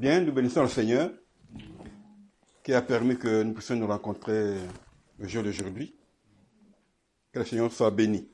Bien, 0.00 0.22
nous 0.22 0.32
bénissons 0.32 0.62
le 0.62 0.68
Seigneur 0.68 1.10
qui 2.64 2.72
a 2.72 2.80
permis 2.80 3.18
que 3.18 3.42
nous 3.42 3.52
puissions 3.52 3.76
nous 3.76 3.86
rencontrer 3.86 4.56
le 5.18 5.28
jour 5.28 5.42
d'aujourd'hui. 5.42 5.94
Que 7.30 7.40
le 7.40 7.44
Seigneur 7.44 7.70
soit 7.70 7.90
béni. 7.90 8.26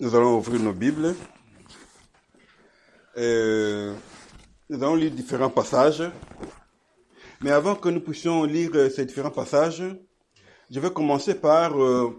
Nous 0.00 0.14
allons 0.14 0.38
ouvrir 0.38 0.62
nos 0.62 0.72
Bibles. 0.72 1.14
Et 3.14 3.90
nous 4.70 4.82
allons 4.82 4.94
lire 4.94 5.10
différents 5.10 5.50
passages. 5.50 6.02
Mais 7.42 7.50
avant 7.50 7.74
que 7.74 7.90
nous 7.90 8.00
puissions 8.00 8.44
lire 8.44 8.90
ces 8.90 9.04
différents 9.04 9.30
passages, 9.30 9.84
je 10.70 10.80
vais 10.80 10.90
commencer 10.94 11.34
par 11.34 11.78
euh, 11.78 12.18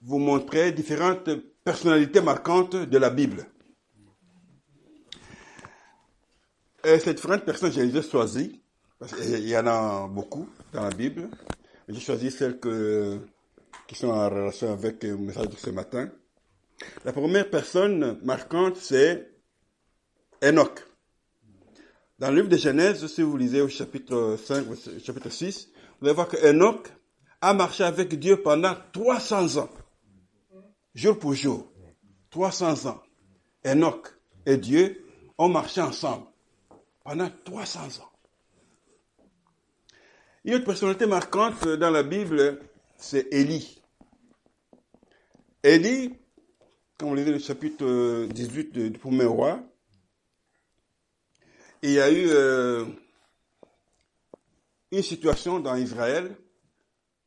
vous 0.00 0.18
montrer 0.18 0.72
différentes 0.72 1.28
personnalités 1.66 2.20
marquantes 2.20 2.76
de 2.76 2.96
la 2.96 3.10
Bible. 3.10 3.44
Et 6.84 7.00
ces 7.00 7.12
différentes 7.12 7.44
personnes, 7.44 7.72
je 7.72 7.80
les 7.80 7.96
ai 7.96 8.02
choisies, 8.02 8.62
parce 9.00 9.12
qu'il 9.12 9.48
y 9.48 9.58
en 9.58 9.66
a 9.66 10.06
beaucoup 10.06 10.48
dans 10.72 10.84
la 10.84 10.90
Bible. 10.90 11.28
J'ai 11.88 11.98
choisi 11.98 12.30
celles 12.30 12.60
qui 12.60 13.96
sont 13.96 14.10
en 14.10 14.28
relation 14.28 14.72
avec 14.72 15.02
le 15.02 15.16
message 15.16 15.48
de 15.48 15.56
ce 15.56 15.70
matin. 15.70 16.08
La 17.04 17.12
première 17.12 17.50
personne 17.50 18.20
marquante, 18.22 18.76
c'est 18.76 19.28
Enoch. 20.44 20.86
Dans 22.20 22.30
le 22.30 22.36
livre 22.36 22.48
de 22.48 22.56
Genèse, 22.56 23.04
si 23.08 23.22
vous 23.22 23.36
lisez 23.36 23.60
au 23.60 23.68
chapitre 23.68 24.36
5, 24.36 24.66
au 24.70 24.76
chapitre 25.04 25.30
6, 25.30 25.68
vous 26.00 26.06
allez 26.06 26.14
voir 26.14 26.28
que 26.28 26.36
Enoch 26.46 26.86
a 27.40 27.54
marché 27.54 27.82
avec 27.82 28.16
Dieu 28.20 28.40
pendant 28.40 28.76
300 28.92 29.56
ans. 29.56 29.68
Jour 30.96 31.18
pour 31.18 31.34
jour. 31.34 31.70
300 32.30 32.86
ans. 32.86 33.02
Enoch 33.66 34.08
et 34.46 34.56
Dieu 34.56 35.04
ont 35.36 35.48
marché 35.48 35.82
ensemble 35.82 36.26
pendant 37.04 37.30
300 37.44 38.00
ans. 38.00 38.10
Une 40.44 40.54
autre 40.54 40.64
personnalité 40.64 41.04
marquante 41.04 41.68
dans 41.68 41.90
la 41.90 42.02
Bible, 42.02 42.60
c'est 42.96 43.28
Élie. 43.30 43.82
Élie, 45.62 46.14
comme 46.96 47.10
on 47.10 47.14
lisait 47.14 47.32
le 47.32 47.40
chapitre 47.40 48.26
18 48.28 48.72
du 48.72 48.98
premier 48.98 49.24
roi, 49.24 49.60
il 51.82 51.90
y 51.90 52.00
a 52.00 52.10
eu 52.10 52.26
euh, 52.28 52.86
une 54.92 55.02
situation 55.02 55.60
dans 55.60 55.76
Israël 55.76 56.34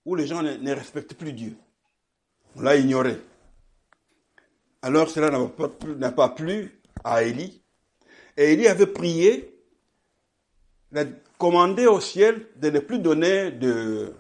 où 0.06 0.16
les 0.16 0.26
gens 0.26 0.42
ne 0.42 0.72
respectent 0.72 1.14
plus 1.14 1.34
Dieu. 1.34 1.56
On 2.56 2.62
l'a 2.62 2.76
ignoré. 2.76 3.20
Alors 4.82 5.10
cela 5.10 5.30
n'a 5.30 6.12
pas, 6.12 6.30
plu 6.30 6.82
à 7.04 7.24
Élie. 7.24 7.62
Et 8.38 8.54
Élie 8.54 8.68
avait 8.68 8.88
prié, 8.88 9.54
commandé 11.38 11.86
au 11.86 12.00
ciel 12.00 12.48
de 12.56 12.70
ne 12.70 12.80
plus 12.80 13.00
donner 13.00 13.52
de, 13.52 14.14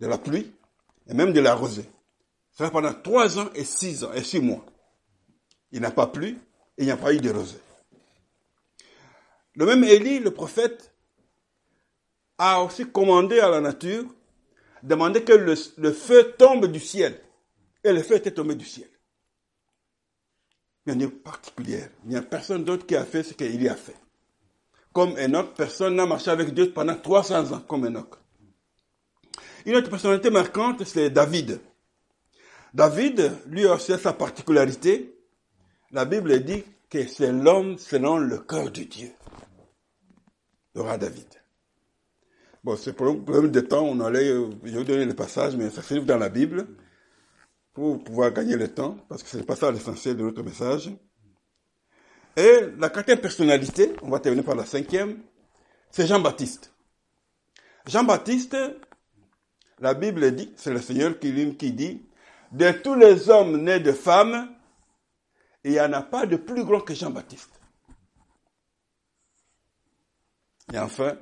la 0.00 0.18
pluie 0.18 0.52
et 1.08 1.14
même 1.14 1.32
de 1.32 1.40
la 1.40 1.54
rosée. 1.54 1.88
Cela 2.52 2.70
pendant 2.70 2.92
trois 2.92 3.38
ans 3.38 3.48
et 3.54 3.64
six 3.64 4.04
ans 4.04 4.12
et 4.12 4.22
six 4.22 4.40
mois. 4.40 4.64
Il 5.72 5.80
n'a 5.80 5.90
pas 5.90 6.06
plu 6.06 6.38
et 6.76 6.82
il 6.82 6.84
n'y 6.84 6.90
a 6.90 6.96
pas 6.96 7.14
eu 7.14 7.18
de 7.18 7.30
rosée. 7.30 7.58
Le 9.54 9.66
même 9.66 9.84
Élie, 9.84 10.18
le 10.18 10.30
prophète, 10.30 10.92
a 12.36 12.62
aussi 12.62 12.86
commandé 12.86 13.40
à 13.40 13.48
la 13.48 13.60
nature, 13.60 14.04
demandé 14.82 15.24
que 15.24 15.32
le 15.32 15.92
feu 15.92 16.34
tombe 16.36 16.66
du 16.66 16.80
ciel. 16.80 17.18
Et 17.82 17.92
le 17.92 18.02
feu 18.02 18.16
était 18.16 18.30
tombé 18.30 18.54
du 18.54 18.64
ciel. 18.64 18.88
Une 20.86 21.10
particulière. 21.10 21.88
Il 22.04 22.10
n'y 22.10 22.16
a 22.16 22.22
personne 22.22 22.64
d'autre 22.64 22.86
qui 22.86 22.94
a 22.94 23.04
fait 23.04 23.22
ce 23.22 23.32
qu'il 23.32 23.68
a 23.68 23.74
fait. 23.74 23.96
Comme 24.92 25.16
Enoch, 25.18 25.54
personne 25.56 25.96
n'a 25.96 26.06
marché 26.06 26.30
avec 26.30 26.52
Dieu 26.52 26.70
pendant 26.72 26.94
300 26.94 27.52
ans, 27.52 27.60
comme 27.66 27.84
Enoch. 27.86 28.16
Une 29.66 29.76
autre 29.76 29.88
personnalité 29.88 30.30
marquante, 30.30 30.84
c'est 30.84 31.08
David. 31.08 31.60
David, 32.74 33.32
lui 33.46 33.64
aussi 33.64 33.92
a 33.92 33.98
sa 33.98 34.12
particularité. 34.12 35.16
La 35.90 36.04
Bible 36.04 36.44
dit 36.44 36.64
que 36.90 37.06
c'est 37.06 37.32
l'homme 37.32 37.78
selon 37.78 38.18
le 38.18 38.38
cœur 38.38 38.70
de 38.70 38.82
Dieu. 38.82 39.10
Le 40.74 40.82
roi 40.82 40.98
David. 40.98 41.28
Bon, 42.62 42.76
c'est 42.76 42.92
pour 42.92 43.08
un 43.08 43.16
problème 43.16 43.50
de 43.50 43.60
temps, 43.60 43.84
on 43.84 44.00
allait, 44.00 44.28
je 44.28 44.70
vais 44.70 44.78
vous 44.78 44.84
donner 44.84 45.04
le 45.04 45.14
passage, 45.14 45.56
mais 45.56 45.70
ça 45.70 45.82
se 45.82 45.94
trouve 45.94 46.06
dans 46.06 46.18
la 46.18 46.28
Bible 46.28 46.66
pour 47.74 48.02
pouvoir 48.04 48.32
gagner 48.32 48.56
le 48.56 48.72
temps, 48.72 48.96
parce 49.08 49.22
que 49.24 49.28
ce 49.28 49.36
n'est 49.36 49.42
pas 49.42 49.56
ça 49.56 49.70
l'essentiel 49.72 50.16
de 50.16 50.22
notre 50.22 50.42
message. 50.42 50.92
Et 52.36 52.60
la 52.78 52.88
quatrième 52.88 53.20
personnalité, 53.20 53.92
on 54.02 54.10
va 54.10 54.20
terminer 54.20 54.44
par 54.44 54.54
la 54.54 54.64
cinquième, 54.64 55.20
c'est 55.90 56.06
Jean-Baptiste. 56.06 56.72
Jean-Baptiste, 57.86 58.56
la 59.80 59.94
Bible 59.94 60.34
dit, 60.34 60.52
c'est 60.56 60.72
le 60.72 60.80
Seigneur 60.80 61.18
qui, 61.18 61.56
qui 61.56 61.72
dit, 61.72 62.06
de 62.52 62.70
tous 62.70 62.94
les 62.94 63.28
hommes 63.28 63.56
nés 63.62 63.80
de 63.80 63.92
femmes, 63.92 64.54
il 65.64 65.72
n'y 65.72 65.80
en 65.80 65.92
a 65.92 66.02
pas 66.02 66.26
de 66.26 66.36
plus 66.36 66.64
grand 66.64 66.80
que 66.80 66.94
Jean-Baptiste. 66.94 67.60
Et 70.72 70.78
enfin, 70.78 71.16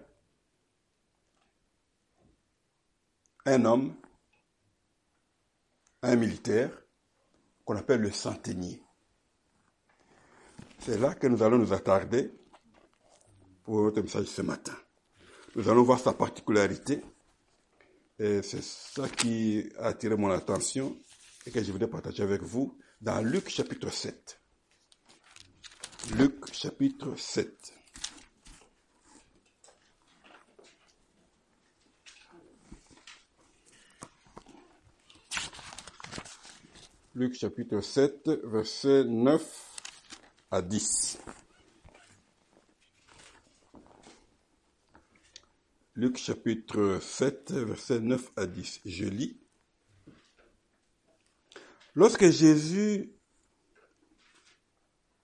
un 3.46 3.64
homme 3.64 3.94
un 6.02 6.16
militaire 6.16 6.70
qu'on 7.64 7.76
appelle 7.76 8.00
le 8.00 8.10
centenier. 8.10 8.82
C'est 10.80 10.98
là 10.98 11.14
que 11.14 11.28
nous 11.28 11.42
allons 11.42 11.58
nous 11.58 11.72
attarder 11.72 12.32
pour 13.62 13.82
notre 13.82 14.02
message 14.02 14.26
ce 14.26 14.42
matin. 14.42 14.76
Nous 15.54 15.68
allons 15.68 15.84
voir 15.84 16.00
sa 16.00 16.12
particularité 16.12 17.02
et 18.18 18.42
c'est 18.42 18.62
ça 18.62 19.08
qui 19.08 19.70
a 19.78 19.86
attiré 19.86 20.16
mon 20.16 20.30
attention 20.30 20.96
et 21.46 21.50
que 21.50 21.62
je 21.62 21.70
voudrais 21.70 21.88
partager 21.88 22.22
avec 22.22 22.42
vous 22.42 22.76
dans 23.00 23.20
Luc 23.22 23.48
chapitre 23.48 23.90
7. 23.90 24.40
Luc 26.16 26.52
chapitre 26.52 27.16
7. 27.16 27.74
Luc 37.14 37.34
chapitre 37.34 37.82
7, 37.82 38.30
verset 38.44 39.04
9 39.04 39.42
à 40.50 40.62
10. 40.62 41.18
Luc 45.94 46.16
chapitre 46.16 47.00
7, 47.02 47.52
verset 47.52 48.00
9 48.00 48.32
à 48.34 48.46
10. 48.46 48.80
Je 48.86 49.04
lis. 49.04 49.36
Lorsque 51.94 52.30
Jésus, 52.30 53.12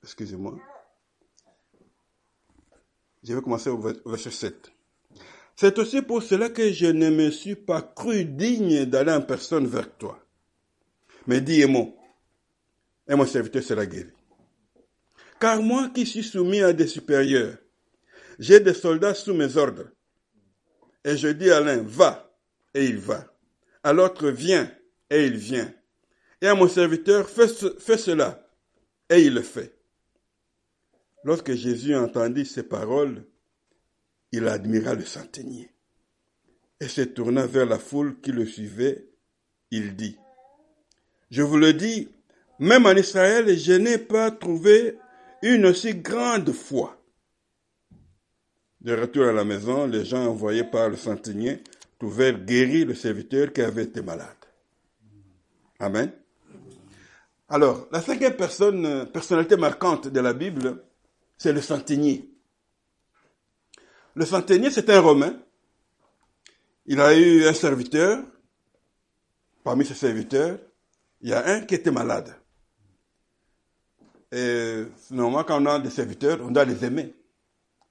excusez-moi, 0.02 0.58
je 3.22 3.32
vais 3.32 3.40
commencer 3.40 3.70
au 3.70 3.78
verset 3.78 4.30
7. 4.30 4.70
C'est 5.56 5.78
aussi 5.78 6.02
pour 6.02 6.22
cela 6.22 6.50
que 6.50 6.70
je 6.70 6.84
ne 6.84 7.08
me 7.08 7.30
suis 7.30 7.56
pas 7.56 7.80
cru 7.80 8.26
digne 8.26 8.84
d'aller 8.84 9.12
en 9.12 9.22
personne 9.22 9.66
vers 9.66 9.96
toi 9.96 10.22
mais 11.28 11.40
dis 11.40 11.64
moi 11.66 11.86
et 13.06 13.14
mon 13.14 13.26
serviteur 13.26 13.62
sera 13.62 13.86
guéri. 13.86 14.10
Car 15.40 15.62
moi 15.62 15.90
qui 15.94 16.04
suis 16.04 16.24
soumis 16.24 16.60
à 16.60 16.72
des 16.72 16.86
supérieurs, 16.86 17.56
j'ai 18.38 18.60
des 18.60 18.74
soldats 18.74 19.14
sous 19.14 19.34
mes 19.34 19.56
ordres. 19.56 19.88
Et 21.04 21.16
je 21.16 21.28
dis 21.28 21.50
à 21.50 21.60
l'un, 21.60 21.82
va, 21.82 22.30
et 22.74 22.84
il 22.84 22.98
va. 22.98 23.32
À 23.82 23.92
l'autre, 23.92 24.28
viens, 24.28 24.70
et 25.10 25.26
il 25.26 25.36
vient. 25.36 25.72
Et 26.42 26.48
à 26.48 26.54
mon 26.54 26.68
serviteur, 26.68 27.28
fais, 27.28 27.48
fais 27.78 27.98
cela, 27.98 28.46
et 29.08 29.22
il 29.22 29.34
le 29.34 29.42
fait. 29.42 29.74
Lorsque 31.24 31.54
Jésus 31.54 31.94
entendit 31.94 32.46
ces 32.46 32.62
paroles, 32.62 33.24
il 34.32 34.46
admira 34.48 34.94
le 34.94 35.04
centenier. 35.04 35.70
Et 36.80 36.88
se 36.88 37.00
tourna 37.00 37.46
vers 37.46 37.66
la 37.66 37.78
foule 37.78 38.20
qui 38.20 38.32
le 38.32 38.46
suivait, 38.46 39.08
il 39.70 39.96
dit, 39.96 40.16
je 41.30 41.42
vous 41.42 41.56
le 41.56 41.72
dis, 41.72 42.08
même 42.58 42.86
en 42.86 42.92
Israël, 42.92 43.56
je 43.56 43.72
n'ai 43.72 43.98
pas 43.98 44.30
trouvé 44.30 44.98
une 45.42 45.66
aussi 45.66 45.94
grande 45.94 46.52
foi. 46.52 46.96
De 48.80 48.94
retour 48.94 49.26
à 49.26 49.32
la 49.32 49.44
maison, 49.44 49.86
les 49.86 50.04
gens 50.04 50.26
envoyés 50.26 50.64
par 50.64 50.88
le 50.88 50.96
centenier 50.96 51.62
trouvèrent 51.98 52.38
guéri 52.44 52.84
le 52.84 52.94
serviteur 52.94 53.52
qui 53.52 53.60
avait 53.60 53.84
été 53.84 54.02
malade. 54.02 54.36
Amen. 55.80 56.12
Alors, 57.48 57.88
la 57.90 58.00
cinquième 58.00 58.34
personne, 58.34 59.08
personnalité 59.12 59.56
marquante 59.56 60.08
de 60.08 60.20
la 60.20 60.32
Bible, 60.32 60.84
c'est 61.36 61.52
le 61.52 61.60
centenier. 61.60 62.28
Le 64.14 64.24
centenier, 64.26 64.70
c'est 64.70 64.90
un 64.90 65.00
Romain. 65.00 65.40
Il 66.86 67.00
a 67.00 67.16
eu 67.16 67.46
un 67.46 67.54
serviteur. 67.54 68.22
Parmi 69.64 69.84
ses 69.84 69.94
serviteurs, 69.94 70.58
il 71.20 71.30
y 71.30 71.32
a 71.32 71.46
un 71.46 71.60
qui 71.62 71.74
était 71.74 71.90
malade. 71.90 72.34
Et 74.30 74.84
normalement, 75.10 75.44
quand 75.44 75.62
on 75.62 75.66
a 75.66 75.78
des 75.78 75.90
serviteurs, 75.90 76.38
on 76.42 76.50
doit 76.50 76.64
les 76.64 76.84
aimer. 76.84 77.14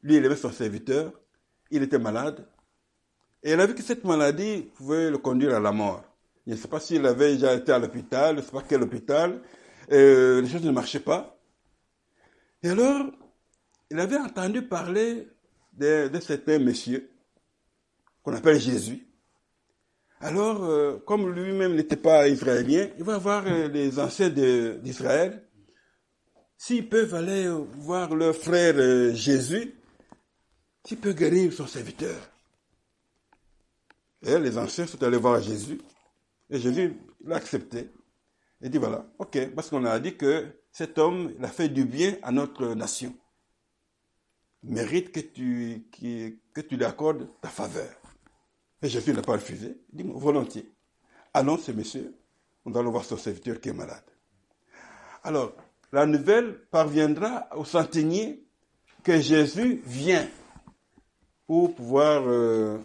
Lui, 0.03 0.15
il 0.15 0.25
aimait 0.25 0.35
son 0.35 0.51
serviteur. 0.51 1.12
Il 1.71 1.83
était 1.83 2.00
malade. 2.00 2.47
Et 3.44 3.53
il 3.53 3.59
a 3.59 3.65
vu 3.65 3.75
que 3.75 3.81
cette 3.81 4.03
maladie 4.03 4.69
pouvait 4.75 5.09
le 5.09 5.18
conduire 5.18 5.56
à 5.56 5.59
la 5.59 5.71
mort. 5.71 6.03
Je 6.45 6.53
ne 6.53 6.57
sais 6.57 6.68
pas 6.68 6.79
s'il 6.79 7.06
avait 7.06 7.33
déjà 7.33 7.56
été 7.56 7.71
à 7.71 7.79
l'hôpital, 7.79 8.35
je 8.35 8.41
ne 8.41 8.45
sais 8.45 8.51
pas 8.51 8.63
quel 8.68 8.81
hôpital. 8.83 9.41
Les 9.89 10.47
choses 10.47 10.63
ne 10.63 10.71
marchaient 10.71 11.00
pas. 11.00 11.38
Et 12.63 12.69
alors, 12.69 13.07
il 13.89 14.00
avait 14.00 14.18
entendu 14.18 14.62
parler 14.62 15.27
de, 15.74 16.07
de 16.07 16.19
certain 16.19 16.59
monsieur 16.59 17.09
qu'on 18.24 18.33
appelle 18.33 18.59
Jésus. 18.59 19.06
Alors, 20.19 20.64
euh, 20.64 20.98
comme 21.06 21.31
lui-même 21.31 21.75
n'était 21.75 21.96
pas 21.96 22.28
israélien, 22.28 22.90
il 22.98 23.04
va 23.04 23.19
voir 23.19 23.44
euh, 23.46 23.68
les 23.68 24.00
anciens 24.00 24.30
d'Israël. 24.30 25.44
S'ils 26.58 26.90
peuvent 26.90 27.14
aller 27.14 27.48
voir 27.75 28.16
leur 28.16 28.36
frère 28.36 28.74
euh, 28.78 29.14
Jésus, 29.14 29.75
s'il 30.84 30.98
peut 30.98 31.14
guérir 31.14 31.54
son 31.54 31.68
serviteur. 31.68 32.16
Et 34.24 34.40
les 34.40 34.58
anciens 34.58 34.88
sont 34.88 35.02
allés 35.04 35.18
voir 35.18 35.40
Jésus. 35.40 35.80
Et 36.50 36.60
Jésus 36.60 36.96
l'a 37.24 37.36
accepté. 37.36 37.92
Il 38.62 38.72
dit 38.72 38.80
voilà, 38.80 39.06
ok, 39.20 39.54
parce 39.54 39.70
qu'on 39.70 39.86
a 39.86 40.00
dit 40.00 40.18
que 40.18 40.48
cet 40.72 40.98
homme, 40.98 41.34
a 41.44 41.48
fait 41.48 41.70
du 41.70 41.86
bien 41.86 42.18
à 42.24 42.31
notre 42.31 42.74
nation. 42.74 43.16
Mérite 44.63 45.12
que 45.12 45.20
tu 45.20 45.86
lui 46.72 46.86
accordes 46.86 47.30
ta 47.40 47.50
faveur. 47.50 48.06
Et 48.81 48.89
Jésus 48.89 49.13
n'a 49.13 49.21
pas 49.21 49.33
refusé. 49.33 49.81
Il 49.94 50.03
dit 50.03 50.12
volontiers. 50.13 50.71
Allons, 51.33 51.57
ce 51.57 51.71
monsieur, 51.71 52.15
on 52.65 52.74
aller 52.75 52.89
voir 52.89 53.06
son 53.06 53.18
serviteur 53.18 53.59
qui 53.59 53.69
est 53.69 53.74
malade. 53.74 54.03
Alors, 55.24 55.53
la 55.91 56.06
nouvelle 56.06 56.59
parviendra 56.69 57.47
au 57.56 57.65
centenier 57.65 58.45
que 59.03 59.19
Jésus 59.19 59.81
vient 59.85 60.27
pour 61.45 61.74
pouvoir 61.74 62.24
euh, 62.27 62.77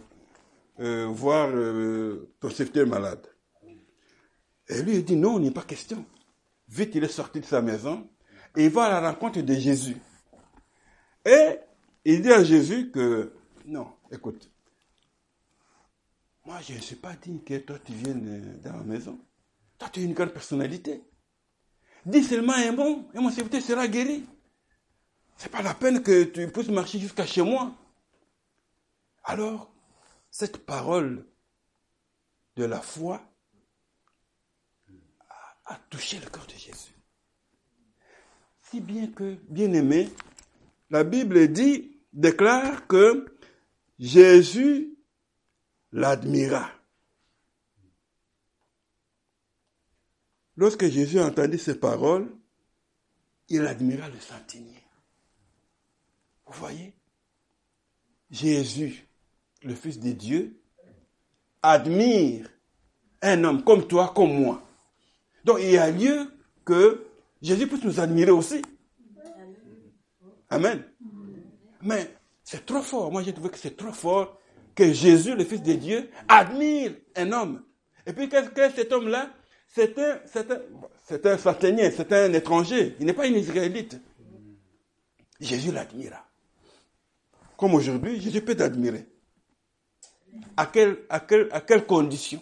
euh, 0.79 1.05
voir 1.07 1.49
euh, 1.49 2.33
ton 2.39 2.49
serviteur 2.49 2.87
malade. 2.87 3.27
Et 4.69 4.81
lui, 4.81 4.95
il 4.95 5.05
dit 5.05 5.17
non, 5.17 5.37
il 5.37 5.43
n'est 5.43 5.51
pas 5.51 5.63
question. 5.63 6.05
Vite, 6.69 6.95
il 6.95 7.03
est 7.03 7.09
sorti 7.09 7.41
de 7.41 7.45
sa 7.45 7.61
maison 7.61 8.07
et 8.55 8.65
il 8.65 8.71
va 8.71 8.85
à 8.85 9.01
la 9.01 9.11
rencontre 9.11 9.41
de 9.41 9.53
Jésus. 9.53 9.97
Et 11.25 11.57
il 12.05 12.21
dit 12.21 12.31
à 12.31 12.43
Jésus 12.43 12.89
que 12.89 13.33
non, 13.65 13.87
écoute, 14.11 14.49
moi 16.45 16.59
je 16.61 16.73
ne 16.73 16.79
suis 16.79 16.95
pas 16.95 17.13
digne 17.15 17.39
que 17.39 17.57
toi 17.59 17.79
tu 17.79 17.93
viennes 17.93 18.27
euh, 18.27 18.57
dans 18.63 18.77
ma 18.77 18.83
maison. 18.83 19.19
Toi 19.77 19.89
tu 19.89 20.01
es 20.01 20.03
une 20.03 20.13
grande 20.13 20.31
personnalité. 20.31 21.03
Dis 22.05 22.23
seulement 22.23 22.53
un 22.53 22.71
mot 22.73 23.09
et 23.13 23.19
mon 23.19 23.31
serviteur 23.31 23.61
sera 23.61 23.87
guéri. 23.87 24.25
C'est 25.37 25.51
pas 25.51 25.61
la 25.61 25.73
peine 25.73 26.03
que 26.03 26.23
tu 26.25 26.47
puisses 26.47 26.69
marcher 26.69 26.99
jusqu'à 26.99 27.25
chez 27.25 27.41
moi. 27.41 27.73
Alors, 29.23 29.73
cette 30.29 30.65
parole 30.65 31.25
de 32.55 32.65
la 32.65 32.81
foi 32.81 33.21
a, 35.65 35.73
a 35.73 35.79
touché 35.89 36.19
le 36.19 36.29
cœur 36.29 36.45
de 36.45 36.53
Jésus. 36.53 36.93
Si 38.69 38.81
bien 38.81 39.07
que, 39.07 39.37
bien 39.49 39.71
aimé, 39.73 40.09
la 40.89 41.03
Bible 41.03 41.47
dit, 41.47 41.97
déclare 42.11 42.85
que 42.87 43.25
Jésus 43.97 44.92
l'admira. 45.93 46.69
Lorsque 50.55 50.87
Jésus 50.87 51.19
entendit 51.19 51.57
ces 51.57 51.79
paroles, 51.79 52.29
il 53.49 53.65
admira 53.65 54.09
le 54.09 54.19
centenier. 54.19 54.83
Vous 56.45 56.53
voyez? 56.53 56.93
Jésus, 58.29 59.07
le 59.61 59.75
Fils 59.75 59.99
de 59.99 60.11
Dieu, 60.11 60.59
admire 61.61 62.49
un 63.21 63.43
homme 63.43 63.63
comme 63.63 63.87
toi, 63.87 64.11
comme 64.15 64.33
moi. 64.33 64.67
Donc 65.45 65.59
il 65.61 65.71
y 65.71 65.77
a 65.77 65.89
lieu 65.89 66.31
que 66.65 67.05
Jésus 67.41 67.67
puisse 67.67 67.83
nous 67.83 67.99
admirer 67.99 68.31
aussi. 68.31 68.61
Amen. 70.49 70.83
Mais 71.81 72.15
c'est 72.43 72.65
trop 72.65 72.81
fort. 72.81 73.11
Moi, 73.11 73.23
j'ai 73.23 73.33
trouvé 73.33 73.49
que 73.49 73.57
c'est 73.57 73.75
trop 73.75 73.91
fort 73.91 74.39
que 74.75 74.91
Jésus, 74.91 75.35
le 75.35 75.43
Fils 75.43 75.61
de 75.61 75.73
Dieu, 75.73 76.09
admire 76.27 76.93
un 77.15 77.31
homme. 77.31 77.63
Et 78.05 78.13
puis, 78.13 78.29
qu'est-ce 78.29 78.49
que 78.49 78.69
cet 78.71 78.91
homme-là? 78.91 79.31
C'est 79.67 79.97
un, 79.97 80.19
c'est 80.25 80.51
un, 80.51 80.61
c'est 81.03 81.25
un 81.25 81.37
centenier, 81.37 81.89
c'est 81.91 82.11
un 82.13 82.31
étranger. 82.33 82.95
Il 82.99 83.05
n'est 83.05 83.13
pas 83.13 83.25
un 83.25 83.33
Israélite. 83.33 83.99
Jésus 85.39 85.71
l'admira. 85.71 86.27
Comme 87.57 87.73
aujourd'hui, 87.75 88.19
Jésus 88.21 88.41
peut 88.41 88.55
t'admirer. 88.55 89.07
À 90.57 90.65
quelle, 90.67 90.99
à 91.09 91.19
quelle, 91.19 91.47
à 91.51 91.61
quelle 91.61 91.85
condition, 91.85 92.41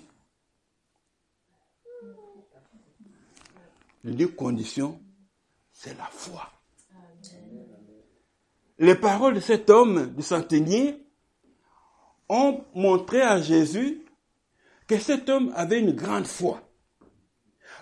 c'est 5.71 5.97
la 5.97 6.05
foi. 6.05 6.49
Les 8.79 8.95
paroles 8.95 9.35
de 9.35 9.39
cet 9.39 9.69
homme, 9.69 10.13
du 10.15 10.23
centenier, 10.23 11.05
ont 12.31 12.63
montré 12.73 13.21
à 13.21 13.41
Jésus 13.41 14.05
que 14.87 14.97
cet 14.97 15.27
homme 15.29 15.51
avait 15.55 15.79
une 15.79 15.91
grande 15.91 16.25
foi. 16.25 16.61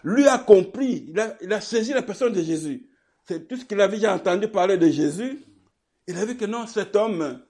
Lui 0.03 0.27
a 0.27 0.39
compris, 0.39 1.13
il 1.41 1.53
a, 1.53 1.61
saisi 1.61 1.93
la 1.93 2.01
personne 2.01 2.33
de 2.33 2.41
Jésus. 2.41 2.89
C'est 3.27 3.47
tout 3.47 3.57
ce 3.57 3.65
qu'il 3.65 3.79
avait 3.79 3.97
déjà 3.97 4.15
entendu 4.15 4.47
parler 4.47 4.77
de 4.77 4.89
Jésus. 4.89 5.39
Il 6.07 6.17
a 6.17 6.25
vu 6.25 6.35
que 6.35 6.45
non, 6.45 6.65
cet 6.65 6.95
homme, 6.95 7.41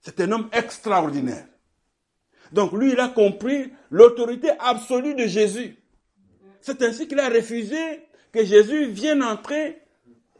c'est 0.00 0.20
un 0.20 0.32
homme 0.32 0.48
extraordinaire. 0.52 1.46
Donc 2.52 2.72
lui, 2.72 2.92
il 2.92 3.00
a 3.00 3.08
compris 3.08 3.72
l'autorité 3.90 4.50
absolue 4.58 5.14
de 5.14 5.26
Jésus. 5.26 5.76
C'est 6.60 6.82
ainsi 6.82 7.06
qu'il 7.06 7.20
a 7.20 7.28
refusé 7.28 7.78
que 8.32 8.44
Jésus 8.44 8.86
vienne 8.86 9.22
entrer 9.22 9.82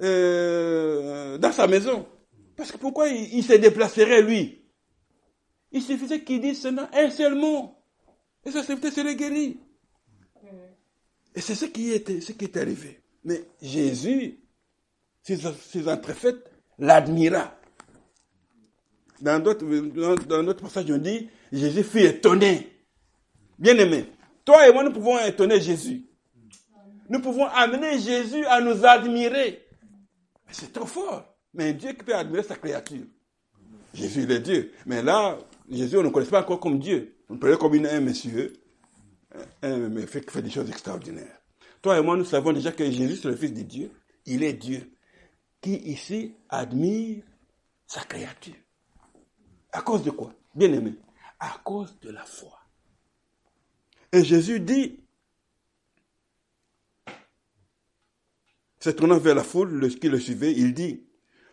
euh, 0.03 1.39
dans 1.39 1.53
sa 1.53 1.69
maison. 1.69 2.09
Parce 2.57 2.73
que 2.73 2.79
pourquoi 2.79 3.09
il 3.09 3.45
se 3.45 3.53
déplacerait 3.53 4.23
lui? 4.23 4.60
Il 5.73 5.83
suffisait 5.83 6.23
qu'il 6.23 6.41
dise 6.41 6.61
seulement 6.61 6.89
un 6.93 7.11
seul 7.11 7.35
mot. 7.35 7.75
Et 8.45 8.51
sa 8.51 8.63
serviteur 8.63 8.93
serait 8.93 9.17
guéri. 9.17 9.59
Et 11.35 11.41
c'est 11.41 11.55
ce 11.55 11.67
qui 11.67 11.93
est, 11.93 12.21
ce 12.21 12.33
qui 12.33 12.45
est 12.45 12.57
arrivé. 12.57 13.01
Mais 13.25 13.45
Jésus, 13.63 14.41
ses, 15.23 15.37
ses 15.37 15.89
entrefaites, 15.89 16.51
l'admira. 16.79 17.55
Dans 19.21 19.39
d'autres, 19.39 19.65
dans, 19.65 20.15
dans 20.15 20.43
d'autres 20.43 20.63
passages, 20.63 20.91
on 20.91 20.99
dit, 20.99 21.29
Jésus 21.53 21.85
fut 21.85 22.01
étonné. 22.01 22.73
Bien 23.59 23.77
aimé. 23.77 24.07
Toi 24.45 24.69
et 24.69 24.73
moi, 24.73 24.83
nous 24.83 24.93
pouvons 24.93 25.19
étonner 25.19 25.61
Jésus. 25.61 26.07
Nous 27.09 27.21
pouvons 27.21 27.47
amener 27.47 27.99
Jésus 27.99 28.45
à 28.47 28.61
nous 28.61 28.85
admirer. 28.87 29.67
C'est 30.51 30.73
trop 30.73 30.87
fort. 30.87 31.25
Mais 31.53 31.75
Dieu 31.75 31.93
qui 31.93 32.05
peut 32.05 32.15
admirer 32.15 32.43
sa 32.43 32.57
créature. 32.57 33.05
Jésus, 33.93 34.23
il 34.23 34.31
est 34.31 34.41
Dieu. 34.41 34.73
Mais 34.87 35.03
là, 35.03 35.37
Jésus, 35.71 35.97
on 35.97 36.03
ne 36.03 36.09
connaît 36.09 36.27
pas 36.27 36.41
encore 36.41 36.61
comme 36.61 36.79
Dieu. 36.79 37.17
On 37.29 37.35
le 37.35 37.57
comme 37.57 37.75
une- 37.75 37.87
un 37.87 38.01
monsieur, 38.01 38.53
un, 39.63 39.97
un 39.97 40.07
qui 40.07 40.31
fait 40.31 40.43
des 40.43 40.51
choses 40.51 40.69
extraordinaires. 40.69 41.39
Toi 41.81 41.99
et 41.99 42.03
moi, 42.03 42.17
nous 42.17 42.25
savons 42.25 42.53
déjà 42.53 42.73
que 42.73 42.85
Jésus, 42.91 43.17
c'est 43.17 43.29
le 43.29 43.37
Fils 43.37 43.53
de 43.53 43.63
Dieu. 43.63 43.91
Il 44.27 44.43
est 44.43 44.53
Dieu. 44.53 44.93
Qui 45.61 45.75
ici 45.77 46.35
admire 46.49 47.23
sa 47.87 48.03
créature. 48.03 48.55
À 49.73 49.83
cause 49.83 50.03
de 50.03 50.11
quoi? 50.11 50.35
Bien 50.55 50.73
aimé. 50.73 50.95
À 51.39 51.61
cause 51.65 51.99
de 52.01 52.11
la 52.11 52.25
foi. 52.25 52.59
Et 54.13 54.25
Jésus 54.25 54.59
dit, 54.61 54.99
se 58.81 58.91
tournant 58.91 59.19
vers 59.19 59.35
la 59.35 59.45
foule 59.45 59.71
le- 59.71 59.89
qui 59.89 60.09
le 60.09 60.19
suivait, 60.19 60.53
il 60.53 60.75
dit, 60.75 61.05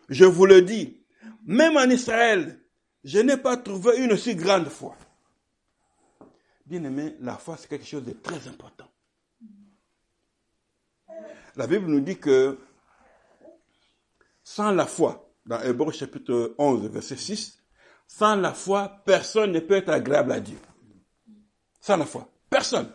je 0.08 0.24
vous 0.24 0.46
le 0.46 0.62
dis, 0.62 1.00
même 1.44 1.76
en 1.76 1.84
Israël, 1.88 2.60
je 3.08 3.20
n'ai 3.20 3.38
pas 3.38 3.56
trouvé 3.56 4.04
une 4.04 4.18
si 4.18 4.34
grande 4.34 4.68
foi. 4.68 4.94
Bien 6.66 6.84
aimé, 6.84 7.16
la 7.20 7.38
foi, 7.38 7.56
c'est 7.56 7.66
quelque 7.66 7.86
chose 7.86 8.04
de 8.04 8.12
très 8.12 8.46
important. 8.48 8.86
La 11.56 11.66
Bible 11.66 11.86
nous 11.86 12.00
dit 12.00 12.18
que 12.18 12.58
sans 14.44 14.72
la 14.72 14.84
foi, 14.84 15.32
dans 15.46 15.58
Hébreu 15.62 15.90
chapitre 15.90 16.54
11, 16.58 16.86
verset 16.90 17.16
6, 17.16 17.58
sans 18.06 18.36
la 18.36 18.52
foi, 18.52 19.00
personne 19.06 19.52
ne 19.52 19.60
peut 19.60 19.76
être 19.76 19.88
agréable 19.88 20.32
à 20.32 20.40
Dieu. 20.40 20.58
Sans 21.80 21.96
la 21.96 22.04
foi, 22.04 22.30
personne. 22.50 22.92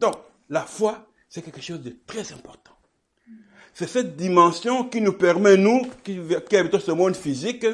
Donc, 0.00 0.16
la 0.48 0.62
foi, 0.62 1.06
c'est 1.28 1.42
quelque 1.42 1.60
chose 1.60 1.82
de 1.82 1.96
très 2.04 2.32
important. 2.32 2.61
C'est 3.74 3.88
cette 3.88 4.16
dimension 4.16 4.84
qui 4.84 5.00
nous 5.00 5.14
permet, 5.14 5.56
nous, 5.56 5.82
qui, 6.04 6.20
habitons 6.56 6.78
ce 6.78 6.92
monde 6.92 7.16
physique, 7.16 7.66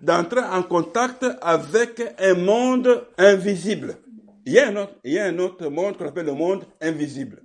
d'entrer 0.00 0.40
en 0.40 0.62
contact 0.64 1.24
avec 1.40 2.02
un 2.18 2.34
monde 2.34 3.06
invisible. 3.16 3.96
Il 4.46 4.52
y 4.52 4.58
a 4.58 4.68
un 4.68 4.76
autre, 4.76 4.94
il 5.04 5.12
y 5.12 5.18
a 5.18 5.26
un 5.26 5.38
autre 5.38 5.68
monde 5.68 5.96
qu'on 5.96 6.08
appelle 6.08 6.26
le 6.26 6.32
monde 6.34 6.64
invisible. 6.80 7.40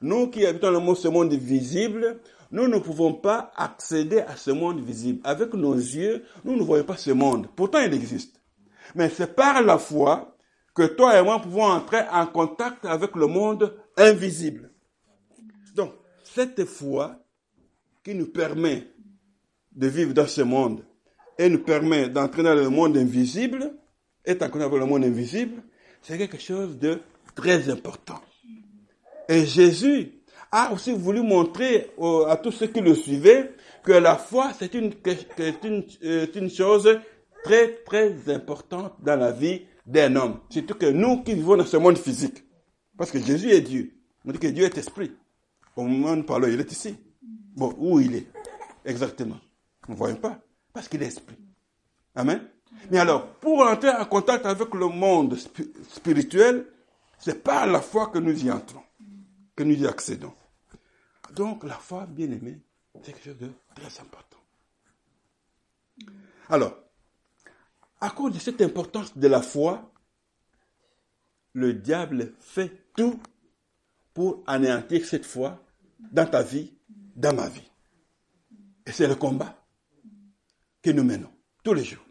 Nous 0.00 0.28
qui 0.28 0.46
habitons 0.46 0.70
le 0.70 0.78
monde, 0.78 0.96
ce 0.96 1.08
monde 1.08 1.32
visible, 1.32 2.20
nous 2.52 2.68
ne 2.68 2.78
pouvons 2.78 3.12
pas 3.12 3.50
accéder 3.56 4.20
à 4.20 4.36
ce 4.36 4.52
monde 4.52 4.80
visible. 4.80 5.20
Avec 5.24 5.54
nos 5.54 5.74
yeux, 5.74 6.24
nous 6.44 6.56
ne 6.56 6.62
voyons 6.62 6.84
pas 6.84 6.96
ce 6.96 7.10
monde. 7.10 7.48
Pourtant, 7.56 7.80
il 7.80 7.92
existe. 7.92 8.40
Mais 8.94 9.08
c'est 9.08 9.34
par 9.34 9.60
la 9.60 9.78
foi 9.78 10.36
que 10.72 10.86
toi 10.86 11.18
et 11.18 11.22
moi 11.22 11.40
pouvons 11.40 11.64
entrer 11.64 12.02
en 12.12 12.26
contact 12.26 12.84
avec 12.84 13.16
le 13.16 13.26
monde 13.26 13.76
invisible. 13.96 14.70
Donc, 15.74 15.92
cette 16.22 16.64
foi 16.64 17.23
qui 18.04 18.14
nous 18.14 18.26
permet 18.26 18.86
de 19.72 19.88
vivre 19.88 20.12
dans 20.12 20.26
ce 20.26 20.42
monde 20.42 20.84
et 21.38 21.48
nous 21.48 21.60
permet 21.60 22.08
d'entrer 22.08 22.42
dans 22.42 22.54
le 22.54 22.68
monde 22.68 22.96
invisible, 22.96 23.72
être 24.24 24.42
en 24.42 24.76
le 24.76 24.86
monde 24.86 25.04
invisible, 25.04 25.62
c'est 26.02 26.18
quelque 26.18 26.38
chose 26.38 26.78
de 26.78 27.00
très 27.34 27.68
important. 27.70 28.20
Et 29.28 29.46
Jésus 29.46 30.12
a 30.52 30.72
aussi 30.72 30.92
voulu 30.92 31.22
montrer 31.22 31.90
à 32.28 32.36
tous 32.36 32.52
ceux 32.52 32.66
qui 32.66 32.80
le 32.80 32.94
suivaient 32.94 33.52
que 33.82 33.92
la 33.92 34.16
foi, 34.16 34.52
c'est 34.56 34.74
une, 34.74 34.92
une, 35.64 35.84
une 36.34 36.50
chose 36.50 37.00
très, 37.42 37.82
très 37.84 38.14
importante 38.32 38.94
dans 39.02 39.16
la 39.16 39.32
vie 39.32 39.62
d'un 39.86 40.14
homme. 40.16 40.40
Surtout 40.50 40.74
que 40.74 40.86
nous 40.86 41.22
qui 41.22 41.34
vivons 41.34 41.56
dans 41.56 41.66
ce 41.66 41.76
monde 41.78 41.98
physique. 41.98 42.44
Parce 42.96 43.10
que 43.10 43.18
Jésus 43.18 43.50
est 43.50 43.62
Dieu. 43.62 43.92
On 44.24 44.30
dit 44.30 44.38
que 44.38 44.46
Dieu 44.46 44.64
est 44.64 44.78
esprit. 44.78 45.12
Au 45.74 45.82
moment 45.82 46.12
où 46.12 46.16
nous 46.16 46.22
parlons, 46.22 46.46
il 46.46 46.60
est 46.60 46.70
ici. 46.70 46.96
Bon, 47.54 47.74
où 47.78 48.00
il 48.00 48.16
est 48.16 48.26
Exactement? 48.84 49.38
Nous 49.88 49.94
ne 49.94 49.98
voyons 49.98 50.16
pas. 50.16 50.40
Parce 50.72 50.88
qu'il 50.88 51.02
est 51.02 51.06
esprit. 51.06 51.38
Amen? 52.14 52.48
Mais 52.90 52.98
alors, 52.98 53.26
pour 53.36 53.60
entrer 53.60 53.90
en 53.90 54.04
contact 54.04 54.44
avec 54.46 54.74
le 54.74 54.88
monde 54.88 55.36
spirituel, 55.36 56.66
c'est 57.18 57.42
par 57.42 57.66
la 57.66 57.80
foi 57.80 58.08
que 58.08 58.18
nous 58.18 58.44
y 58.44 58.50
entrons, 58.50 58.82
que 59.56 59.62
nous 59.62 59.74
y 59.74 59.86
accédons. 59.86 60.34
Donc, 61.34 61.64
la 61.64 61.74
foi, 61.74 62.06
bien 62.06 62.30
aimée, 62.30 62.60
c'est 63.02 63.12
quelque 63.12 63.24
chose 63.24 63.38
de 63.38 63.50
très 63.74 64.00
important. 64.00 64.38
Alors, 66.48 66.76
à 68.00 68.10
cause 68.10 68.34
de 68.34 68.38
cette 68.38 68.60
importance 68.60 69.16
de 69.16 69.26
la 69.26 69.40
foi, 69.40 69.90
le 71.54 71.72
diable 71.72 72.34
fait 72.40 72.92
tout 72.94 73.18
pour 74.12 74.42
anéantir 74.46 75.06
cette 75.06 75.24
foi 75.24 75.62
dans 76.12 76.26
ta 76.26 76.42
vie, 76.42 76.74
dans 77.16 77.34
ma 77.34 77.48
vie. 77.48 77.70
Et 78.86 78.92
c'est 78.92 79.06
le 79.06 79.14
combat 79.14 79.56
que 80.82 80.90
nous 80.90 81.04
menons 81.04 81.30
tous 81.62 81.74
les 81.74 81.84
jours. 81.84 82.04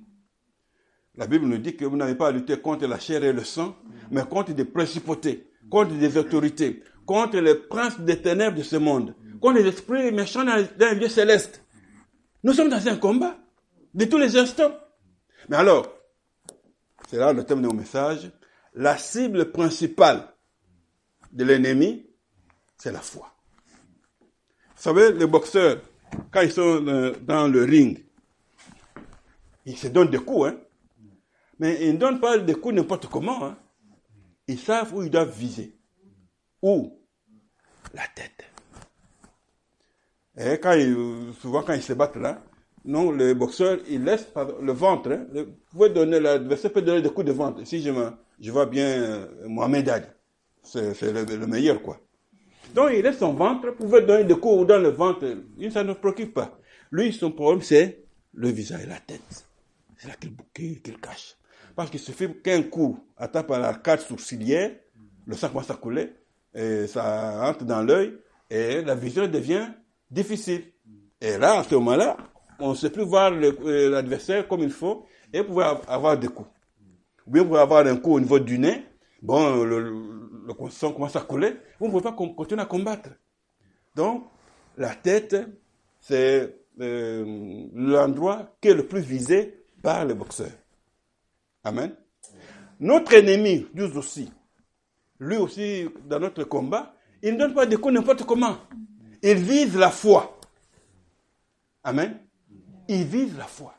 La 1.16 1.28
Bible 1.28 1.46
nous 1.46 1.60
dit 1.60 1.76
que 1.76 1.86
vous 1.86 1.96
n'avez 1.96 2.16
pas 2.16 2.30
à 2.30 2.32
lutter 2.32 2.60
contre 2.60 2.88
la 2.88 3.00
chair 3.00 3.24
et 3.24 3.34
le 3.34 3.44
sang, 3.44 3.76
mais 4.10 4.24
contre 4.24 4.54
des 4.54 4.66
principautés, 4.66 5.52
contre 5.70 5.94
des 5.94 6.18
autorités, 6.18 6.82
contre 7.06 7.38
les 7.38 7.56
princes 7.56 8.00
des 8.00 8.20
ténèbres 8.20 8.58
de 8.58 8.64
ce 8.64 8.78
monde, 8.78 9.16
contre 9.40 9.60
les 9.60 9.68
esprits 9.68 10.12
méchants 10.12 10.44
dans 10.44 10.56
les 10.80 10.96
lieux 10.96 11.10
célestes. 11.10 11.64
Nous 12.44 12.54
sommes 12.54 12.70
dans 12.70 12.88
un 12.88 12.98
combat 12.98 13.38
de 13.94 14.06
tous 14.06 14.18
les 14.18 14.38
instants. 14.38 14.72
Mais 15.50 15.58
alors, 15.58 15.88
c'est 17.10 17.18
là 17.18 17.32
le 17.32 17.44
thème 17.44 17.62
de 17.62 17.68
mon 17.68 17.76
message, 17.76 18.32
la 18.74 18.98
cible 18.98 19.52
principale 19.52 20.34
de 21.32 21.44
l'ennemi, 21.44 22.08
c'est 22.78 22.92
la 22.92 23.02
foi. 23.02 23.33
Savez, 24.84 25.14
les 25.14 25.28
boxeurs, 25.28 25.82
quand 26.30 26.42
ils 26.42 26.52
sont 26.52 26.86
euh, 26.90 27.14
dans 27.22 27.48
le 27.48 27.64
ring, 27.64 28.04
ils 29.66 29.78
se 29.78 29.88
donnent 29.88 30.10
des 30.10 30.18
coups, 30.18 30.50
hein. 30.50 30.58
Mais 31.58 31.86
ils 31.88 31.94
ne 31.94 31.98
donnent 31.98 32.20
pas 32.20 32.38
des 32.38 32.54
coups 32.54 32.76
n'importe 32.76 33.08
comment. 33.08 33.46
Hein. 33.46 33.58
Ils 34.46 34.60
savent 34.60 34.94
où 34.94 35.02
ils 35.02 35.10
doivent 35.10 35.34
viser. 35.34 35.78
Où? 36.62 37.00
La 37.94 38.02
tête. 38.14 38.44
Et 40.36 40.60
quand 40.60 40.74
ils, 40.74 41.34
souvent 41.40 41.64
quand 41.64 41.76
ils 41.76 41.82
se 41.82 41.94
battent 41.94 42.18
là, 42.18 42.44
non, 42.84 43.10
le 43.10 43.34
boxeur, 43.34 43.78
il 43.88 44.04
laisse 44.04 44.28
le 44.62 44.74
ventre. 44.74 45.14
Hein. 45.14 45.28
Vous 45.34 45.46
pouvez 45.72 45.92
donner, 45.92 46.20
l'adversaire 46.20 46.74
peut 46.74 46.82
donner 46.82 47.02
des 47.02 47.10
coups 47.10 47.28
de 47.28 47.32
ventre. 47.32 47.66
Si 47.66 47.82
je, 47.82 47.90
je 48.38 48.52
vois 48.52 48.66
bien 48.66 48.86
euh, 48.86 49.48
Mohamed 49.48 49.88
Ali, 49.88 50.08
c'est 50.62 51.02
le, 51.02 51.48
meilleur, 51.48 51.82
quoi. 51.82 52.02
Donc, 52.74 52.90
il 52.94 53.02
laisse 53.02 53.20
son 53.20 53.34
ventre, 53.34 53.68
vous 53.68 53.86
pouvez 53.86 54.02
donner 54.02 54.24
des 54.24 54.36
coups 54.36 54.68
dans 54.68 54.80
le 54.80 54.90
ventre. 54.90 55.26
Ça 55.72 55.84
ne 55.84 55.94
préoccupe 55.94 56.34
pas. 56.34 56.58
Lui, 56.92 57.14
son 57.14 57.32
problème, 57.32 57.62
c'est 57.62 58.04
le 58.34 58.50
visage 58.50 58.84
et 58.84 58.88
la 58.88 59.00
tête. 59.00 59.46
C'est 59.98 60.08
là 60.08 60.16
qu'il 60.54 61.00
cache. 61.00 61.36
Parce 61.76 61.90
qu'il 61.90 62.00
suffit 62.00 62.30
qu'un 62.44 62.64
coup 62.64 63.00
atteint 63.18 63.44
par 63.44 63.60
l'arcade 63.60 64.00
sourcilière, 64.00 64.72
le 65.26 65.36
sang 65.36 65.50
commence 65.50 65.70
à 65.70 65.76
couler, 65.76 66.14
et 66.54 66.88
ça 66.88 67.50
entre 67.50 67.64
dans 67.64 67.82
l'œil, 67.82 68.14
et 68.50 68.82
la 68.82 68.96
vision 68.96 69.28
devient 69.28 69.68
difficile. 70.12 70.64
Et 71.22 71.38
là, 71.38 71.60
à 71.60 71.64
ce 71.64 71.74
moment-là, 71.76 72.18
on 72.60 72.72
ne 72.72 72.76
sait 72.76 72.90
plus 72.90 73.04
voir 73.04 73.32
euh, 73.32 73.90
l'adversaire 73.90 74.48
comme 74.48 74.62
il 74.62 74.70
faut, 74.70 75.06
et 75.32 75.40
vous 75.40 75.46
pouvez 75.46 75.66
avoir 75.88 76.18
des 76.18 76.28
coups. 76.28 76.50
Ou 77.26 77.32
bien 77.32 77.44
vous 77.44 77.50
pouvez 77.50 77.62
avoir 77.62 77.86
un 77.88 77.96
coup 77.96 78.14
au 78.16 78.20
niveau 78.20 78.40
du 78.40 78.60
nez, 78.60 78.84
bon, 79.22 79.64
le, 79.64 80.23
le, 80.46 80.70
sang 80.70 80.92
commence 80.92 81.16
à 81.16 81.22
couler, 81.22 81.56
vous 81.80 81.88
ne 81.88 81.92
pouvez 81.92 82.04
pas 82.04 82.14
continuer 82.14 82.62
à 82.62 82.66
combattre. 82.66 83.10
Donc, 83.96 84.26
la 84.78 84.96
tête, 84.96 85.36
c'est 86.00 86.56
euh, 86.82 87.68
l'endroit 87.74 88.56
qui 88.62 88.70
est 88.70 88.74
le 88.74 88.88
plus 88.88 89.02
visé 89.02 89.64
par 89.82 90.06
le 90.06 90.14
boxeur. 90.14 90.52
Amen. 91.64 91.96
Notre 92.80 93.14
ennemi, 93.14 93.68
Dieu 93.74 93.86
aussi, 93.96 94.30
lui 95.20 95.38
aussi, 95.38 95.88
dans 96.06 96.20
notre 96.20 96.44
combat, 96.44 96.94
il 97.22 97.34
ne 97.34 97.40
donne 97.40 97.54
pas 97.54 97.66
des 97.66 97.78
coups 97.78 97.94
n'importe 97.94 98.24
comment. 98.26 98.58
Il 99.22 99.36
vise 99.36 99.78
la 99.78 99.90
foi. 99.90 100.38
Amen. 101.84 102.18
Il 102.90 103.06
vise 103.06 103.38
la 103.38 103.46
foi. 103.46 103.74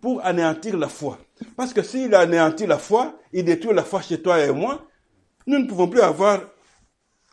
Pour 0.00 0.22
anéantir 0.24 0.76
la 0.76 0.88
foi. 0.88 1.18
Parce 1.56 1.72
que 1.72 1.82
s'il 1.82 2.14
anéantit 2.14 2.66
la 2.66 2.76
foi, 2.76 3.18
il 3.32 3.44
détruit 3.44 3.74
la 3.74 3.84
foi 3.84 4.02
chez 4.02 4.20
toi 4.20 4.38
et 4.44 4.52
moi, 4.52 4.86
nous 5.46 5.58
ne 5.58 5.66
pouvons 5.66 5.88
plus 5.88 6.00
avoir, 6.00 6.40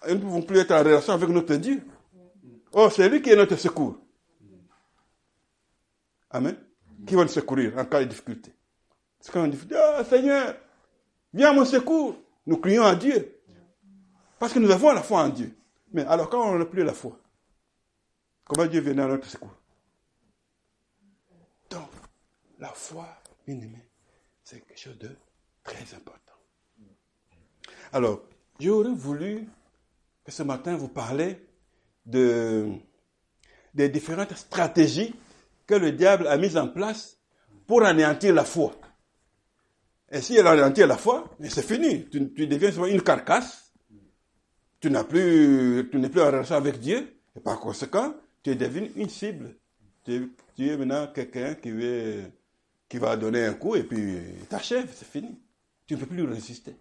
nous 0.08 0.15
ne 0.15 0.20
pouvons 0.20 0.41
plus 0.41 0.60
être 0.60 0.72
en 0.72 0.80
relation 0.80 1.13
avec 1.13 1.30
notre 1.30 1.56
Dieu. 1.56 1.82
Oh, 2.74 2.89
c'est 2.89 3.08
lui 3.10 3.22
qui 3.22 3.30
est 3.30 3.36
notre 3.36 3.56
secours. 3.56 3.98
Amen. 6.30 6.58
Qui 7.06 7.15
va 7.15 7.24
nous 7.24 7.30
secourir 7.30 7.77
en 7.77 7.86
cas 7.86 8.00
de 8.00 8.06
difficulté? 8.06 8.53
C'est 9.20 9.32
quand 9.32 9.44
on 9.44 9.48
dit, 9.48 9.60
oh, 9.74 10.03
Seigneur, 10.10 10.56
viens 11.34 11.50
à 11.50 11.53
mon 11.53 11.65
secours. 11.65 12.15
Nous 12.46 12.58
crions 12.58 12.84
à 12.84 12.96
Dieu. 12.96 13.39
Parce 14.39 14.53
que 14.53 14.60
nous 14.60 14.72
avons 14.72 14.91
la 14.91 15.03
foi 15.03 15.22
en 15.24 15.30
Dieu. 15.30 15.56
Mais 15.94 16.03
alors 16.06 16.30
quand 16.30 16.41
on 16.41 16.58
n'a 16.58 16.65
plus 16.65 16.84
la 16.84 16.94
foi, 16.94 17.20
comment 18.46 18.65
Dieu 18.65 18.82
vient 18.82 18.98
à 18.98 19.08
notre 19.08 19.27
secours? 19.27 19.53
Donc, 21.70 21.89
la 22.60 22.70
foi, 22.70 23.08
bien 23.46 23.56
aimé, 23.56 23.86
c'est 24.44 24.62
quelque 24.65 24.80
chose 24.80 24.98
de 24.98 25.15
très 25.63 25.94
important. 25.94 26.34
Alors, 27.93 28.21
j'aurais 28.60 28.93
voulu 28.93 29.48
que 30.24 30.31
ce 30.31 30.43
matin 30.43 30.75
vous 30.75 30.88
parler 30.88 31.45
de, 32.05 32.69
des 33.74 33.89
différentes 33.89 34.36
stratégies 34.36 35.13
que 35.67 35.75
le 35.75 35.91
diable 35.91 36.27
a 36.27 36.38
mises 36.38 36.57
en 36.57 36.67
place 36.67 37.17
pour 37.67 37.83
anéantir 37.83 38.33
la 38.33 38.45
foi. 38.45 38.74
Et 40.12 40.21
si 40.21 40.36
elle 40.36 40.48
anéantit 40.48 40.81
la 40.81 40.98
foi, 40.98 41.29
c'est 41.50 41.65
fini. 41.65 42.05
Tu, 42.10 42.48
deviens 42.48 42.86
une 42.86 43.01
carcasse. 43.01 43.74
Tu 44.79 44.89
n'as 44.89 45.03
plus, 45.03 45.88
tu 45.91 45.98
n'es 45.98 46.10
plus 46.10 46.21
en 46.21 46.27
relation 46.27 46.55
avec 46.55 46.79
Dieu. 46.79 47.15
Et 47.36 47.39
par 47.39 47.60
conséquent, 47.60 48.13
tu 48.43 48.55
devenu 48.55 48.91
une 48.95 49.10
cible. 49.10 49.55
Tu, 50.03 50.33
es 50.60 50.77
maintenant 50.77 51.07
quelqu'un 51.13 51.55
qui, 51.55 51.71
qui 52.89 52.98
va 52.98 53.15
donner 53.15 53.45
un 53.45 53.53
coup 53.53 53.75
et 53.75 53.83
puis 53.83 54.17
t'achève, 54.50 54.91
c'est 54.93 55.07
fini. 55.07 55.39
Tu 55.88 55.95
ne 55.95 56.00
peux 56.00 56.07
plus 56.07 56.24
résister. 56.24 56.75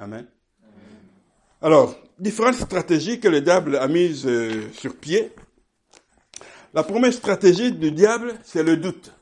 Amen. 0.00 0.26
Alors, 1.60 1.94
différentes 2.18 2.54
stratégies 2.54 3.20
que 3.20 3.28
le 3.28 3.42
diable 3.42 3.76
a 3.76 3.86
mises 3.86 4.26
euh, 4.26 4.72
sur 4.72 4.96
pied. 4.96 5.30
La 6.72 6.82
première 6.82 7.12
stratégie 7.12 7.70
du 7.70 7.92
diable, 7.92 8.32
c'est 8.42 8.62
le 8.62 8.78
doute. 8.78 9.12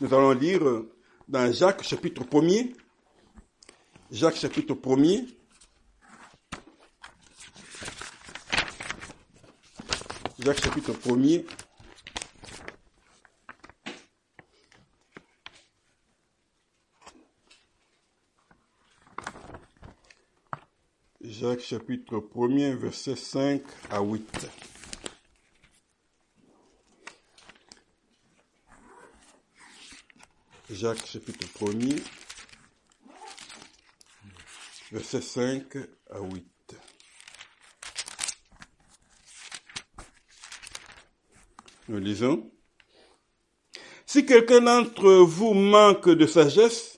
Nous 0.00 0.12
allons 0.12 0.32
lire 0.32 0.66
euh, 0.66 0.90
dans 1.28 1.52
Jacques 1.52 1.84
chapitre 1.84 2.24
1er. 2.24 2.74
Jacques 4.10 4.34
chapitre 4.34 4.74
1er. 4.74 5.24
Jacques 10.40 10.64
chapitre 10.64 10.92
1er. 10.94 11.44
Jacques 21.20 21.62
chapitre 21.62 22.22
1 22.36 22.76
versets 22.76 23.16
5 23.16 23.60
à 23.90 24.00
8. 24.00 24.48
Jacques 30.70 31.04
chapitre 31.04 31.48
1 31.60 31.96
versets 34.92 35.20
5 35.20 35.76
à 36.08 36.20
8. 36.20 36.76
Nous 41.88 41.98
lisons. 41.98 42.48
Si 44.06 44.24
quelqu'un 44.24 44.60
d'entre 44.60 45.10
vous 45.24 45.54
manque 45.54 46.08
de 46.08 46.26
sagesse, 46.28 46.97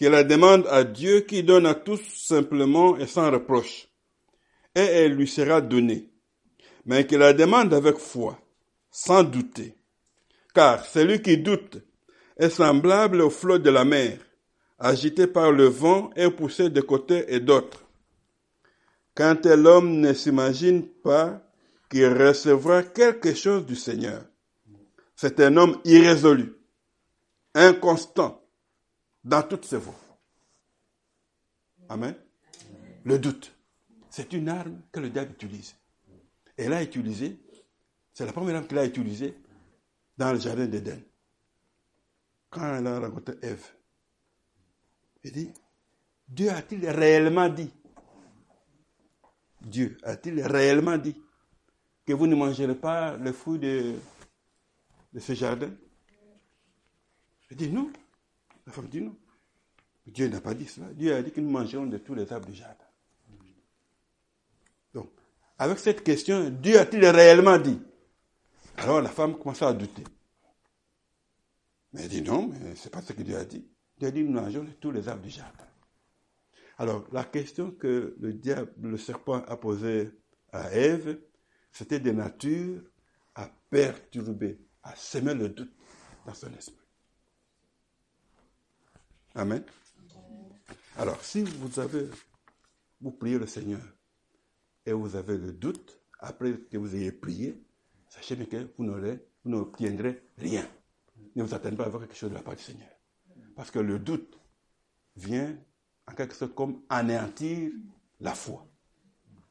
qu'il 0.00 0.08
la 0.08 0.24
demande 0.24 0.66
à 0.70 0.82
Dieu 0.82 1.20
qui 1.20 1.42
donne 1.42 1.66
à 1.66 1.74
tous 1.74 2.00
simplement 2.14 2.96
et 2.96 3.06
sans 3.06 3.30
reproche, 3.30 3.86
et 4.74 4.80
elle 4.80 5.12
lui 5.12 5.28
sera 5.28 5.60
donnée. 5.60 6.08
Mais 6.86 7.06
qu'il 7.06 7.18
la 7.18 7.34
demande 7.34 7.74
avec 7.74 7.98
foi, 7.98 8.38
sans 8.90 9.22
douter. 9.22 9.74
Car 10.54 10.86
celui 10.86 11.20
qui 11.20 11.36
doute 11.36 11.82
est 12.38 12.48
semblable 12.48 13.20
au 13.20 13.28
flot 13.28 13.58
de 13.58 13.68
la 13.68 13.84
mer, 13.84 14.16
agité 14.78 15.26
par 15.26 15.52
le 15.52 15.66
vent 15.66 16.08
et 16.16 16.30
poussé 16.30 16.70
de 16.70 16.80
côté 16.80 17.26
et 17.28 17.40
d'autre. 17.40 17.84
Quand 19.14 19.36
tel 19.42 19.66
homme 19.66 20.00
ne 20.00 20.14
s'imagine 20.14 20.88
pas 20.88 21.42
qu'il 21.90 22.08
recevra 22.08 22.84
quelque 22.84 23.34
chose 23.34 23.66
du 23.66 23.76
Seigneur, 23.76 24.24
c'est 25.14 25.40
un 25.40 25.58
homme 25.58 25.78
irrésolu, 25.84 26.54
inconstant 27.54 28.39
dans 29.24 29.42
toutes 29.42 29.64
ses 29.64 29.76
voies. 29.78 29.94
Amen. 31.88 32.14
Le 33.04 33.18
doute, 33.18 33.54
c'est 34.08 34.32
une 34.32 34.48
arme 34.48 34.82
que 34.92 35.00
le 35.00 35.10
diable 35.10 35.32
utilise. 35.32 35.74
Elle 36.56 36.72
a 36.72 36.82
utilisé, 36.82 37.40
c'est 38.12 38.26
la 38.26 38.32
première 38.32 38.56
arme 38.56 38.66
qu'il 38.66 38.78
a 38.78 38.84
utilisée 38.84 39.36
dans 40.16 40.32
le 40.32 40.38
jardin 40.38 40.66
d'Éden. 40.66 41.02
Quand 42.50 42.76
elle 42.76 42.86
a 42.86 43.00
rencontré 43.00 43.36
Ève, 43.42 43.66
il 45.24 45.32
dit, 45.32 45.52
Dieu 46.28 46.50
a-t-il 46.50 46.88
réellement 46.88 47.48
dit? 47.48 47.72
Dieu 49.60 49.96
a-t-il 50.02 50.42
réellement 50.42 50.96
dit 50.96 51.20
que 52.06 52.12
vous 52.12 52.26
ne 52.26 52.34
mangerez 52.34 52.74
pas 52.74 53.16
le 53.16 53.32
fruit 53.32 53.58
de, 53.58 53.94
de 55.12 55.20
ce 55.20 55.34
jardin? 55.34 55.70
Il 57.50 57.56
dit 57.56 57.70
non. 57.70 57.92
La 58.70 58.74
femme 58.76 58.86
dit 58.86 59.00
non. 59.00 59.16
Dieu 60.06 60.28
n'a 60.28 60.40
pas 60.40 60.54
dit 60.54 60.68
cela. 60.68 60.86
Dieu 60.92 61.12
a 61.12 61.20
dit 61.24 61.32
que 61.32 61.40
nous 61.40 61.50
mangerons 61.50 61.86
de 61.86 61.98
tous 61.98 62.14
les 62.14 62.32
arbres 62.32 62.46
du 62.46 62.54
jardin. 62.54 62.84
Donc, 64.94 65.10
avec 65.58 65.76
cette 65.80 66.04
question, 66.04 66.50
Dieu 66.50 66.78
a-t-il 66.78 67.04
réellement 67.04 67.58
dit? 67.58 67.80
Alors 68.76 69.02
la 69.02 69.08
femme 69.08 69.36
commence 69.36 69.60
à 69.62 69.72
douter. 69.72 70.04
Mais 71.92 72.02
elle 72.02 72.10
dit 72.10 72.22
non, 72.22 72.46
mais 72.46 72.76
ce 72.76 72.84
n'est 72.84 72.90
pas 72.90 73.02
ce 73.02 73.12
que 73.12 73.22
Dieu 73.22 73.36
a 73.36 73.44
dit. 73.44 73.66
Dieu 73.98 74.06
a 74.06 74.12
dit 74.12 74.22
nous 74.22 74.40
mangerons 74.40 74.62
de 74.62 74.70
tous 74.70 74.92
les 74.92 75.08
arbres 75.08 75.24
du 75.24 75.30
jardin. 75.30 75.66
Alors, 76.78 77.08
la 77.10 77.24
question 77.24 77.72
que 77.72 78.14
le 78.20 78.34
diable, 78.34 78.72
le 78.82 78.98
serpent 78.98 79.42
a 79.48 79.56
posée 79.56 80.12
à 80.52 80.70
Ève, 80.70 81.18
c'était 81.72 81.98
de 81.98 82.12
nature 82.12 82.82
à 83.34 83.50
perturber, 83.68 84.60
à 84.84 84.94
semer 84.94 85.34
le 85.34 85.48
doute 85.48 85.72
dans 86.24 86.34
son 86.34 86.52
esprit. 86.54 86.79
Amen. 89.34 89.62
Alors, 90.96 91.22
si 91.22 91.42
vous 91.42 91.78
avez, 91.80 92.08
vous 93.00 93.12
priez 93.12 93.38
le 93.38 93.46
Seigneur 93.46 93.80
et 94.84 94.92
vous 94.92 95.16
avez 95.16 95.38
le 95.38 95.52
doute, 95.52 95.98
après 96.18 96.52
que 96.70 96.76
vous 96.76 96.94
ayez 96.94 97.12
prié, 97.12 97.62
sachez 98.08 98.36
bien 98.36 98.46
que 98.46 98.68
vous 98.76 98.92
vous 99.44 99.50
n'obtiendrez 99.50 100.22
rien. 100.36 100.66
Ne 101.36 101.42
vous 101.42 101.54
attendez 101.54 101.76
pas 101.76 101.84
à 101.84 101.86
avoir 101.86 102.02
quelque 102.02 102.16
chose 102.16 102.30
de 102.30 102.34
la 102.34 102.42
part 102.42 102.56
du 102.56 102.62
Seigneur. 102.62 102.88
Parce 103.54 103.70
que 103.70 103.78
le 103.78 103.98
doute 103.98 104.38
vient 105.16 105.56
en 106.06 106.14
quelque 106.14 106.34
sorte 106.34 106.54
comme 106.54 106.82
anéantir 106.88 107.70
la 108.20 108.34
foi. 108.34 108.66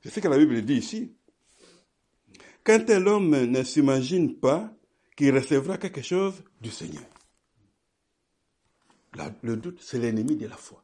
C'est 0.02 0.10
ce 0.10 0.20
que 0.20 0.28
la 0.28 0.38
Bible 0.38 0.62
dit 0.62 0.76
ici. 0.76 1.16
Quand 2.64 2.86
tel 2.86 3.08
homme 3.08 3.46
ne 3.46 3.64
s'imagine 3.64 4.36
pas 4.40 4.72
qu'il 5.16 5.34
recevra 5.34 5.78
quelque 5.78 6.02
chose 6.02 6.44
du 6.62 6.70
Seigneur. 6.70 7.04
Le 9.42 9.58
doute, 9.58 9.82
c'est 9.82 10.00
l'ennemi 10.00 10.36
de 10.36 10.48
la 10.48 10.56
foi. 10.58 10.84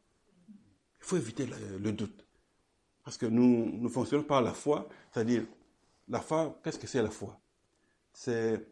Il 1.00 1.06
faut 1.06 1.18
éviter 1.18 1.46
le, 1.46 1.92
doute. 1.92 2.26
Parce 3.04 3.18
que 3.18 3.26
nous, 3.26 3.72
nous 3.72 3.90
fonctionnons 3.90 4.24
par 4.24 4.42
la 4.42 4.54
foi, 4.54 4.90
c'est-à-dire, 5.12 5.46
la 6.08 6.20
foi, 6.20 6.60
qu'est-ce 6.64 6.80
que 6.80 6.88
c'est 6.88 7.02
la 7.02 7.12
foi? 7.12 7.40
C'est 8.12 8.66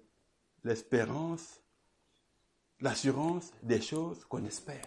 l'espérance, 0.63 1.59
l'assurance 2.79 3.51
des 3.61 3.81
choses 3.81 4.25
qu'on 4.25 4.43
espère. 4.45 4.81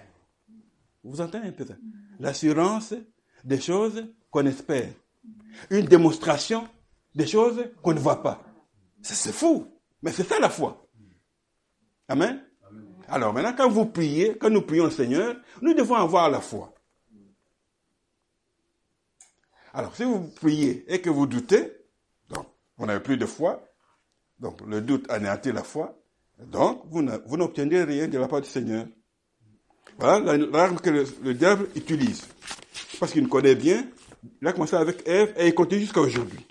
Vous 1.04 1.20
entendez 1.20 1.48
un 1.48 1.52
peu 1.52 1.64
ça? 1.64 1.74
L'assurance 2.18 2.94
des 3.44 3.60
choses 3.60 4.06
qu'on 4.30 4.46
espère. 4.46 4.92
Une 5.70 5.86
démonstration 5.86 6.68
des 7.14 7.26
choses 7.26 7.70
qu'on 7.82 7.94
ne 7.94 8.00
voit 8.00 8.22
pas. 8.22 8.42
C'est 9.02 9.32
fou, 9.32 9.68
mais 10.02 10.12
c'est 10.12 10.24
ça 10.24 10.38
la 10.40 10.50
foi. 10.50 10.88
Amen? 12.08 12.45
Alors 13.08 13.32
maintenant, 13.32 13.54
quand 13.56 13.68
vous 13.68 13.86
priez, 13.86 14.36
quand 14.36 14.50
nous 14.50 14.62
prions 14.62 14.84
le 14.84 14.90
Seigneur, 14.90 15.36
nous 15.62 15.74
devons 15.74 15.94
avoir 15.94 16.28
la 16.30 16.40
foi. 16.40 16.74
Alors, 19.72 19.94
si 19.94 20.04
vous 20.04 20.28
priez 20.40 20.84
et 20.92 21.00
que 21.00 21.10
vous 21.10 21.26
doutez, 21.26 21.70
donc 22.30 22.46
vous 22.78 22.86
n'avez 22.86 23.00
plus 23.00 23.16
de 23.16 23.26
foi, 23.26 23.62
donc 24.38 24.60
le 24.66 24.80
doute 24.80 25.10
anéantit 25.10 25.52
la 25.52 25.62
foi, 25.62 25.98
donc 26.38 26.82
vous 26.86 27.36
n'obtiendrez 27.36 27.84
rien 27.84 28.08
de 28.08 28.18
la 28.18 28.28
part 28.28 28.40
du 28.40 28.48
Seigneur. 28.48 28.86
Voilà 29.98 30.36
l'arme 30.36 30.78
que 30.80 30.90
le, 30.90 31.34
diable 31.34 31.68
utilise. 31.74 32.26
Parce 32.98 33.12
qu'il 33.12 33.22
nous 33.22 33.28
connaît 33.28 33.54
bien. 33.54 33.86
Il 34.42 34.48
a 34.48 34.52
commencé 34.52 34.76
avec 34.76 35.06
Ève 35.06 35.34
et 35.38 35.46
il 35.46 35.54
continue 35.54 35.80
jusqu'à 35.82 36.00
aujourd'hui. 36.00 36.46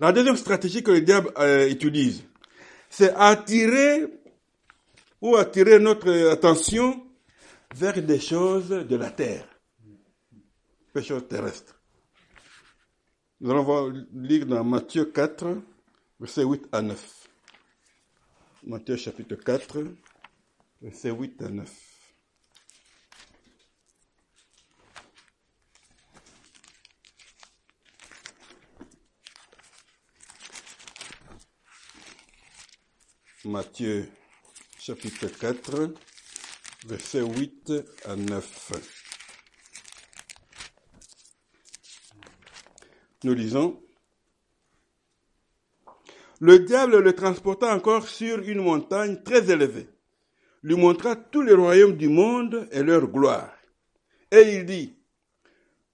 La 0.00 0.12
deuxième 0.12 0.36
stratégie 0.36 0.82
que 0.82 0.90
le 0.90 1.00
diable 1.00 1.30
euh, 1.38 1.68
utilise, 1.68 2.24
c'est 2.88 3.14
attirer 3.14 4.06
ou 5.22 5.36
attirer 5.36 5.78
notre 5.78 6.10
attention 6.32 7.06
vers 7.74 8.02
des 8.02 8.18
choses 8.18 8.68
de 8.68 8.96
la 8.96 9.10
terre, 9.10 9.46
des 10.94 11.02
choses 11.02 11.28
terrestres. 11.28 11.80
Nous 13.40 13.50
allons 13.50 14.04
lire 14.14 14.46
dans 14.46 14.64
Matthieu 14.64 15.06
4, 15.06 15.62
versets 16.18 16.42
8 16.42 16.66
à 16.72 16.82
9. 16.82 17.28
Matthieu 18.64 18.96
chapitre 18.96 19.36
4, 19.36 19.84
versets 20.82 21.10
8 21.10 21.42
à 21.42 21.48
9. 21.48 21.88
Matthieu 33.44 34.08
chapitre 34.84 35.28
4, 35.28 35.94
versets 36.88 37.22
8 37.22 37.72
à 38.04 38.16
9. 38.16 38.72
Nous 43.22 43.32
lisons. 43.32 43.80
Le 46.40 46.58
diable 46.58 46.98
le 46.98 47.12
transporta 47.12 47.72
encore 47.72 48.08
sur 48.08 48.40
une 48.40 48.60
montagne 48.60 49.22
très 49.22 49.52
élevée, 49.52 49.88
lui 50.64 50.74
montra 50.74 51.14
tous 51.14 51.42
les 51.42 51.54
royaumes 51.54 51.96
du 51.96 52.08
monde 52.08 52.66
et 52.72 52.82
leur 52.82 53.06
gloire. 53.06 53.54
Et 54.32 54.56
il 54.56 54.66
dit, 54.66 54.96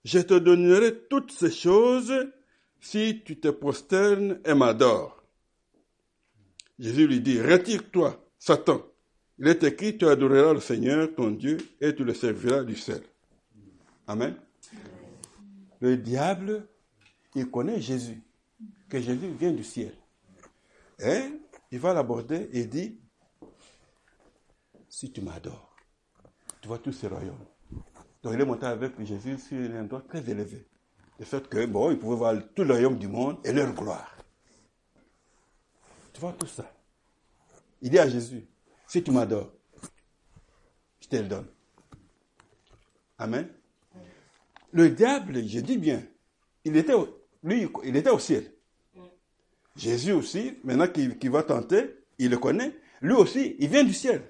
je 0.07 0.21
te 0.21 0.33
donnerai 0.33 0.99
toutes 1.11 1.33
ces 1.33 1.51
choses 1.51 2.33
si 2.81 3.23
tu 3.23 3.39
te 3.39 3.49
prosternes 3.49 4.41
et 4.47 4.55
m'adores. 4.55 5.23
Jésus 6.79 7.07
lui 7.07 7.21
dit, 7.21 7.39
retire-toi, 7.39 8.25
Satan. 8.39 8.83
Il 9.39 9.47
est 9.47 9.63
écrit, 9.63 9.97
tu 9.97 10.07
adoreras 10.07 10.53
le 10.55 10.61
Seigneur, 10.61 11.15
ton 11.15 11.31
Dieu, 11.31 11.59
et 11.81 11.95
tu 11.95 12.05
le 12.05 12.15
serviras 12.15 12.65
du 12.65 12.75
ciel. 12.75 13.03
Amen. 14.07 14.35
Le 15.81 15.97
diable, 15.97 16.67
il 17.35 17.51
connaît 17.51 17.81
Jésus, 17.81 18.21
que 18.89 19.01
Jésus 19.01 19.29
vient 19.39 19.53
du 19.53 19.63
ciel. 19.63 19.95
Et 20.99 21.25
il 21.71 21.79
va 21.79 21.95
l'aborder 21.95 22.49
et 22.53 22.65
dit, 22.65 22.99
si 24.89 25.13
tu 25.13 25.21
m'adores, 25.21 25.77
tu 26.61 26.69
vois 26.69 26.79
tous 26.79 26.93
ces 26.93 27.07
royaumes. 27.07 27.47
Donc 28.23 28.33
il 28.35 28.41
est 28.41 28.45
monté 28.45 28.67
avec 28.67 29.01
Jésus 29.05 29.39
sur 29.39 29.59
un 29.59 29.83
endroit 29.83 30.03
très 30.03 30.29
élevé. 30.29 30.67
De 31.21 31.25
fait 31.25 31.49
que, 31.49 31.67
bon, 31.67 31.91
il 31.91 31.99
pouvait 31.99 32.17
voir 32.17 32.35
tous 32.55 32.65
les 32.65 32.73
royaumes 32.73 32.99
du 32.99 33.09
monde 33.09 33.39
et 33.45 33.53
leur 33.53 33.73
gloire. 33.73 34.17
Tu 36.13 36.21
vois 36.21 36.33
tout 36.33 36.47
ça. 36.47 36.73
Il 37.83 37.91
dit 37.91 37.99
à 37.99 38.09
Jésus, 38.09 38.47
si 38.87 39.03
tu 39.03 39.11
m'adores, 39.11 39.53
je 41.01 41.09
te 41.09 41.17
le 41.17 41.29
donne. 41.29 41.47
Amen. 43.19 43.49
Le 44.73 44.91
diable, 44.91 45.47
je 45.47 45.61
dis 45.61 45.79
bien, 45.79 46.03
il 46.65 46.77
était, 46.77 46.95
lui, 47.43 47.69
il 47.85 47.97
était 47.97 48.11
au 48.11 48.19
ciel. 48.19 48.53
Jésus 49.77 50.13
aussi, 50.13 50.59
maintenant 50.65 50.89
qu'il 50.89 51.31
va 51.31 51.43
tenter, 51.43 51.99
il 52.19 52.31
le 52.31 52.39
connaît. 52.39 52.75
Lui 53.01 53.15
aussi, 53.15 53.57
il 53.59 53.69
vient 53.69 53.85
du 53.85 53.95
ciel. 53.95 54.23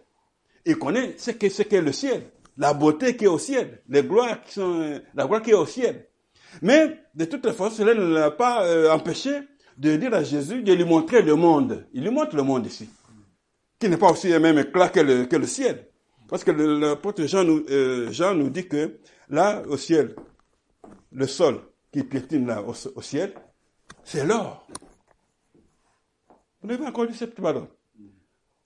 Il 0.65 0.77
connaît 0.77 1.15
ce 1.17 1.31
qu'est 1.31 1.49
ce 1.49 1.63
le 1.81 1.93
ciel, 1.93 2.31
la 2.59 2.75
beauté 2.75 3.17
qui 3.17 3.25
est 3.25 3.29
au 3.29 3.39
ciel, 3.39 3.83
les 3.89 4.03
gloires 4.03 4.43
qui 4.43 4.53
sont, 4.53 5.01
la 5.15 5.27
gloire 5.27 5.41
qui 5.41 5.51
est 5.51 5.55
au 5.55 5.67
ciel. 5.67 6.07
Mais 6.61 7.01
de 7.15 7.25
toute 7.25 7.51
façon, 7.51 7.71
cela 7.71 7.95
ne 7.95 8.05
l'a 8.15 8.31
pas 8.31 8.67
euh, 8.67 8.91
empêché 8.91 9.41
de 9.79 9.97
dire 9.97 10.13
à 10.13 10.23
Jésus 10.23 10.63
de 10.63 10.73
lui 10.73 10.85
montrer 10.85 11.23
le 11.23 11.35
monde. 11.35 11.87
Il 11.93 12.03
lui 12.03 12.11
montre 12.11 12.37
le 12.37 12.43
monde 12.43 12.67
ici, 12.67 12.89
qui 13.79 13.89
n'est 13.89 13.97
pas 13.97 14.11
aussi 14.11 14.29
le 14.29 14.41
même 14.41 14.59
éclat 14.59 14.89
que 14.89 15.01
le, 15.01 15.47
ciel. 15.47 15.87
Parce 16.29 16.45
que 16.45 16.51
l'apôtre 16.51 17.25
Jean, 17.25 17.45
nous, 17.45 17.65
euh, 17.71 18.11
Jean 18.11 18.35
nous 18.35 18.51
dit 18.51 18.67
que 18.67 18.99
là, 19.29 19.63
au 19.69 19.77
ciel, 19.77 20.15
le 21.13 21.27
sol 21.27 21.61
qui 21.93 22.03
piétine 22.03 22.47
là 22.47 22.63
au, 22.63 23.03
ciel, 23.03 23.33
c'est 24.05 24.27
l'or. 24.27 24.67
Vous 26.61 26.69
n'avez 26.69 26.83
pas 26.83 26.89
encore 26.89 27.05
lu 27.05 27.15
cette 27.15 27.35
parole. 27.35 27.69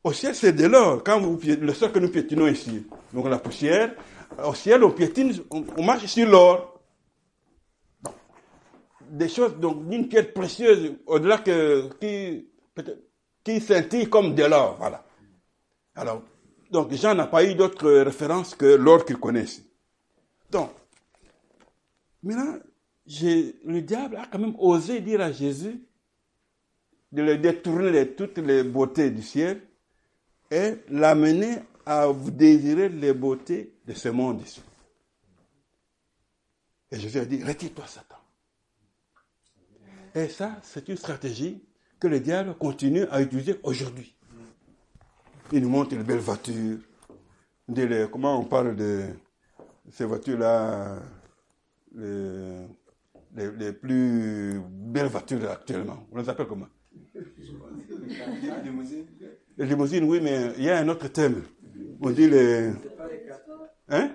Au 0.03 0.13
ciel, 0.13 0.35
c'est 0.35 0.53
de 0.53 0.67
l'or. 0.67 1.05
Quand 1.05 1.21
vous, 1.21 1.39
le 1.45 1.73
sol 1.73 1.93
que 1.93 1.99
nous 1.99 2.09
piétinons 2.09 2.49
ici, 2.49 2.87
donc 3.13 3.29
la 3.29 3.39
poussière, 3.39 3.95
au 4.45 4.55
ciel, 4.55 4.83
on 4.83 4.91
piétine, 4.91 5.33
on, 5.51 5.83
marche 5.85 6.07
sur 6.07 6.29
l'or. 6.29 6.81
Des 9.11 9.29
choses, 9.29 9.57
donc, 9.59 9.89
d'une 9.89 10.09
pierre 10.09 10.33
précieuse, 10.33 10.95
au-delà 11.07 11.39
que, 11.39 11.91
qui, 12.01 12.49
qui 13.45 13.61
scintille 13.61 14.09
comme 14.09 14.35
de 14.35 14.45
l'or, 14.45 14.77
voilà. 14.79 15.05
Alors, 15.95 16.23
donc, 16.71 16.93
Jean 16.93 17.15
n'a 17.15 17.27
pas 17.27 17.45
eu 17.45 17.55
d'autre 17.55 17.91
référence 17.91 18.55
que 18.55 18.65
l'or 18.65 19.05
qu'il 19.05 19.19
connaissait. 19.19 19.65
Donc, 20.51 20.71
maintenant, 22.23 22.59
le 23.07 23.81
diable 23.81 24.17
a 24.17 24.27
quand 24.27 24.39
même 24.39 24.57
osé 24.59 25.01
dire 25.01 25.21
à 25.21 25.33
Jésus 25.33 25.83
de 27.11 27.23
le 27.23 27.37
détourner 27.37 27.91
de 27.93 28.05
toutes 28.05 28.39
les 28.39 28.63
beautés 28.63 29.11
du 29.11 29.23
ciel 29.23 29.61
et 30.51 30.77
l'amener 30.89 31.59
à 31.85 32.07
vous 32.07 32.31
désirer 32.31 32.89
les 32.89 33.13
beautés 33.13 33.75
de 33.87 33.93
ce 33.93 34.09
monde 34.09 34.41
ici. 34.41 34.63
Et 36.91 36.99
Jésus 36.99 37.19
a 37.19 37.25
dit, 37.25 37.43
retire-toi 37.43 37.87
Satan. 37.87 38.17
Et 40.15 40.29
ça, 40.29 40.59
c'est 40.63 40.89
une 40.89 40.97
stratégie 40.97 41.63
que 42.03 42.09
le 42.09 42.19
diable 42.19 42.55
continue 42.59 43.05
à 43.13 43.23
utiliser 43.23 43.61
aujourd'hui. 43.63 44.13
Il 45.53 45.63
nous 45.63 45.69
montre 45.69 45.95
les 45.95 46.03
belles 46.03 46.19
voitures. 46.19 46.79
comment 48.11 48.41
on 48.41 48.45
parle 48.45 48.75
de 48.75 49.05
ces 49.89 50.05
voitures-là, 50.05 50.97
les, 51.95 52.67
les, 53.37 53.73
plus 53.73 54.61
belles 54.69 55.07
voitures 55.07 55.49
actuellement. 55.49 56.05
On 56.11 56.19
les 56.19 56.29
appelle 56.29 56.47
comment? 56.49 56.67
Les 59.57 59.67
limousines, 59.67 60.03
oui, 60.03 60.19
mais 60.21 60.55
il 60.59 60.65
y 60.65 60.71
a 60.71 60.79
un 60.79 60.89
autre 60.89 61.07
thème. 61.07 61.45
On 62.01 62.11
dit 62.11 62.29
les. 62.29 62.73
Hein? 63.91 64.11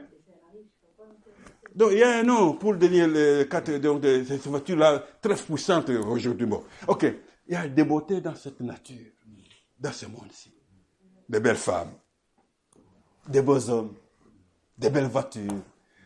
Donc, 1.73 1.91
il 1.93 1.99
y 1.99 2.03
a 2.03 2.19
un 2.19 2.23
nom 2.23 2.51
pour 2.51 2.75
donner 2.75 3.07
les 3.07 3.47
quatre, 3.47 3.71
donc, 3.77 4.03
ces 4.03 4.49
voitures-là 4.49 5.05
très 5.21 5.35
puissantes 5.35 5.89
aujourd'hui. 5.89 6.45
Bon. 6.45 6.63
Ok. 6.85 7.05
Il 7.47 7.53
y 7.53 7.55
a 7.55 7.67
des 7.67 7.83
beautés 7.83 8.19
dans 8.19 8.35
cette 8.35 8.59
nature, 8.59 9.11
dans 9.79 9.91
ce 9.91 10.05
monde-ci. 10.05 10.51
Des 11.29 11.39
belles 11.39 11.55
femmes, 11.55 11.91
des 13.27 13.41
beaux 13.41 13.69
hommes, 13.69 13.95
des 14.77 14.89
belles 14.89 15.07
voitures. 15.07 15.61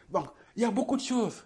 Bon, 0.10 0.26
il 0.56 0.62
y 0.62 0.66
a 0.66 0.72
beaucoup 0.72 0.98
de 0.98 1.02
choses. 1.02 1.44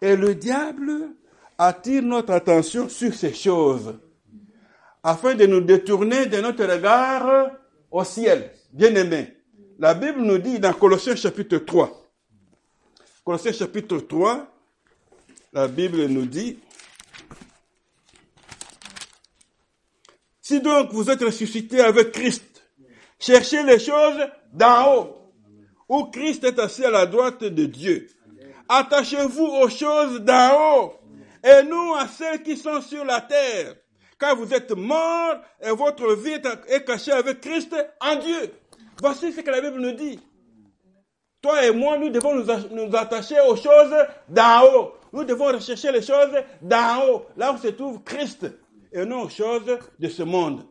Et 0.00 0.16
le 0.16 0.34
diable 0.34 1.10
attire 1.56 2.02
notre 2.02 2.32
attention 2.32 2.88
sur 2.88 3.14
ces 3.14 3.32
choses 3.32 3.98
afin 5.02 5.34
de 5.34 5.46
nous 5.46 5.60
détourner 5.60 6.26
de 6.26 6.40
notre 6.40 6.64
regard 6.64 7.52
au 7.90 8.04
ciel. 8.04 8.50
Bien 8.72 8.94
aimé, 8.94 9.36
la 9.78 9.94
Bible 9.94 10.20
nous 10.20 10.38
dit 10.38 10.58
dans 10.58 10.72
Colossiens 10.72 11.16
chapitre 11.16 11.58
3, 11.58 12.10
Colossiens 13.24 13.52
chapitre 13.52 13.98
3, 13.98 14.46
la 15.52 15.68
Bible 15.68 16.06
nous 16.06 16.26
dit, 16.26 16.58
si 20.46 20.60
donc 20.60 20.92
vous 20.92 21.10
êtes 21.10 21.24
ressuscité 21.24 21.80
avec 21.80 22.12
Christ, 22.12 22.62
cherchez 23.18 23.64
les 23.64 23.80
choses 23.80 24.28
d'en 24.52 24.94
haut, 24.94 25.16
où 25.88 26.04
Christ 26.04 26.44
est 26.44 26.60
assis 26.60 26.84
à 26.84 26.90
la 26.92 27.04
droite 27.04 27.42
de 27.42 27.64
Dieu. 27.64 28.06
Attachez-vous 28.68 29.44
aux 29.44 29.68
choses 29.68 30.20
d'en 30.20 30.50
haut, 30.54 30.92
et 31.42 31.64
nous 31.64 31.94
à 31.96 32.06
celles 32.06 32.44
qui 32.44 32.56
sont 32.56 32.80
sur 32.80 33.04
la 33.04 33.22
terre, 33.22 33.74
car 34.20 34.36
vous 34.36 34.54
êtes 34.54 34.70
morts 34.70 35.34
et 35.60 35.70
votre 35.70 36.14
vie 36.14 36.38
est 36.68 36.84
cachée 36.84 37.10
avec 37.10 37.40
Christ 37.40 37.74
en 38.00 38.14
Dieu. 38.14 38.52
Voici 39.00 39.32
ce 39.32 39.40
que 39.40 39.50
la 39.50 39.60
Bible 39.60 39.80
nous 39.80 39.96
dit. 39.96 40.20
Toi 41.42 41.66
et 41.66 41.72
moi, 41.72 41.98
nous 41.98 42.10
devons 42.10 42.36
nous, 42.36 42.96
attacher 42.96 43.40
aux 43.48 43.56
choses 43.56 43.96
d'en 44.28 44.62
haut. 44.62 44.92
Nous 45.12 45.24
devons 45.24 45.46
rechercher 45.46 45.90
les 45.90 46.02
choses 46.02 46.36
d'en 46.62 47.04
haut, 47.04 47.26
là 47.36 47.52
où 47.52 47.58
se 47.58 47.68
trouve 47.68 48.00
Christ, 48.04 48.46
et 48.96 49.04
non 49.04 49.22
aux 49.24 49.28
choses 49.28 49.78
de 49.98 50.08
ce 50.08 50.22
monde. 50.22 50.66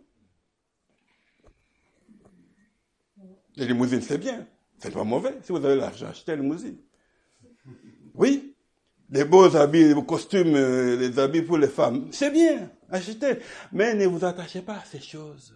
Les 3.55 3.67
limousines, 3.67 4.01
c'est 4.01 4.17
bien. 4.17 4.47
C'est 4.79 4.91
pas 4.91 5.03
mauvais. 5.03 5.37
Si 5.43 5.51
vous 5.51 5.63
avez 5.63 5.75
l'argent, 5.75 6.07
achetez 6.07 6.33
une 6.33 6.41
limousine. 6.41 6.77
Oui. 8.15 8.55
Les 9.11 9.23
beaux 9.23 9.55
habits, 9.55 9.93
les 9.93 10.05
costumes, 10.05 10.55
euh, 10.55 10.97
les 10.97 11.19
habits 11.19 11.43
pour 11.43 11.59
les 11.59 11.67
femmes, 11.67 12.07
c'est 12.11 12.31
bien. 12.31 12.71
Achetez. 12.89 13.37
Mais 13.71 13.93
ne 13.93 14.07
vous 14.07 14.25
attachez 14.25 14.63
pas 14.63 14.77
à 14.77 14.83
ces 14.83 14.99
choses. 14.99 15.55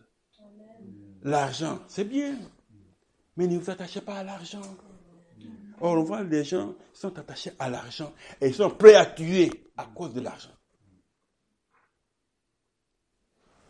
L'argent, 1.24 1.80
c'est 1.88 2.04
bien. 2.04 2.36
Mais 3.36 3.48
ne 3.48 3.58
vous 3.58 3.70
attachez 3.72 4.02
pas 4.02 4.20
à 4.20 4.24
l'argent. 4.24 4.62
Or, 5.82 5.96
on 5.96 6.04
voit 6.04 6.22
les 6.24 6.44
gens 6.44 6.76
sont 6.94 7.18
attachés 7.18 7.52
à 7.58 7.70
l'argent 7.70 8.14
et 8.40 8.50
ils 8.50 8.54
sont 8.54 8.70
prêts 8.70 8.96
à 8.96 9.08
tuer 9.08 9.50
à 9.76 9.86
cause 9.86 10.14
de 10.14 10.22
l'argent. 10.22 10.52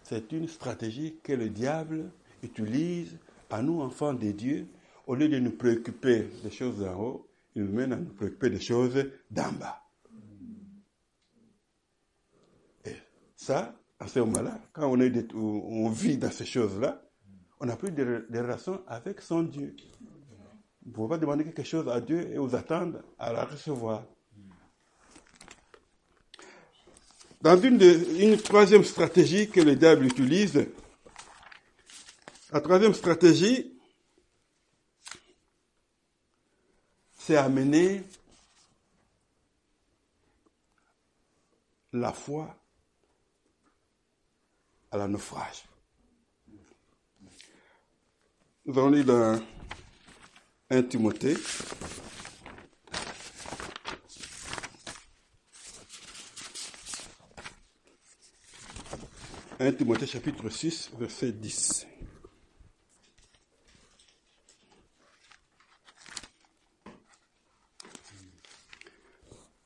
C'est 0.09 0.31
une 0.31 0.47
stratégie 0.47 1.19
que 1.21 1.33
le 1.33 1.49
diable 1.49 2.09
utilise 2.41 3.15
à 3.51 3.61
nous, 3.61 3.79
enfants 3.79 4.15
de 4.15 4.31
Dieu, 4.31 4.67
au 5.05 5.13
lieu 5.13 5.29
de 5.29 5.37
nous 5.37 5.51
préoccuper 5.51 6.27
des 6.41 6.49
choses 6.49 6.79
d'en 6.79 6.99
haut, 6.99 7.27
il 7.53 7.65
nous 7.65 7.73
mène 7.73 7.93
à 7.93 7.95
nous 7.95 8.11
préoccuper 8.15 8.49
des 8.49 8.59
choses 8.59 9.05
d'en 9.29 9.51
bas. 9.51 9.83
Et 12.85 12.95
ça, 13.35 13.75
à 13.99 14.07
ce 14.07 14.17
moment-là, 14.21 14.59
quand 14.73 14.91
on, 14.91 15.89
vit 15.89 16.17
dans 16.17 16.31
ces 16.31 16.45
choses-là, 16.45 17.03
on 17.59 17.67
n'a 17.67 17.75
plus 17.75 17.91
de, 17.91 18.25
de 18.27 18.39
relations 18.39 18.81
avec 18.87 19.21
son 19.21 19.43
Dieu. 19.43 19.75
Vous 20.81 20.89
ne 20.89 20.91
pouvez 20.91 21.09
pas 21.09 21.17
demander 21.19 21.43
quelque 21.43 21.61
chose 21.61 21.87
à 21.87 22.01
Dieu 22.01 22.33
et 22.33 22.39
vous 22.39 22.55
attendre 22.55 23.03
à 23.19 23.31
la 23.31 23.45
recevoir. 23.45 24.07
Dans 27.41 27.57
une, 27.61 28.37
troisième 28.37 28.83
stratégie 28.83 29.49
que 29.49 29.61
le 29.61 29.77
diable 29.77 30.05
utilise, 30.05 30.67
la 32.51 32.59
troisième 32.59 32.93
stratégie, 32.93 33.79
c'est 37.17 37.37
amener 37.37 38.03
la 41.93 42.11
foi 42.11 42.53
à 44.91 44.97
la 44.97 45.07
naufrage. 45.07 45.63
Nous 48.65 48.77
allons 48.77 48.89
lire 48.89 49.05
dans 49.05 49.41
1 50.69 50.83
Timothée. 50.83 51.37
Un 59.61 59.73
Timothée 59.73 60.07
chapitre 60.07 60.47
6, 60.47 60.91
verset 60.97 61.33
10. 61.33 61.85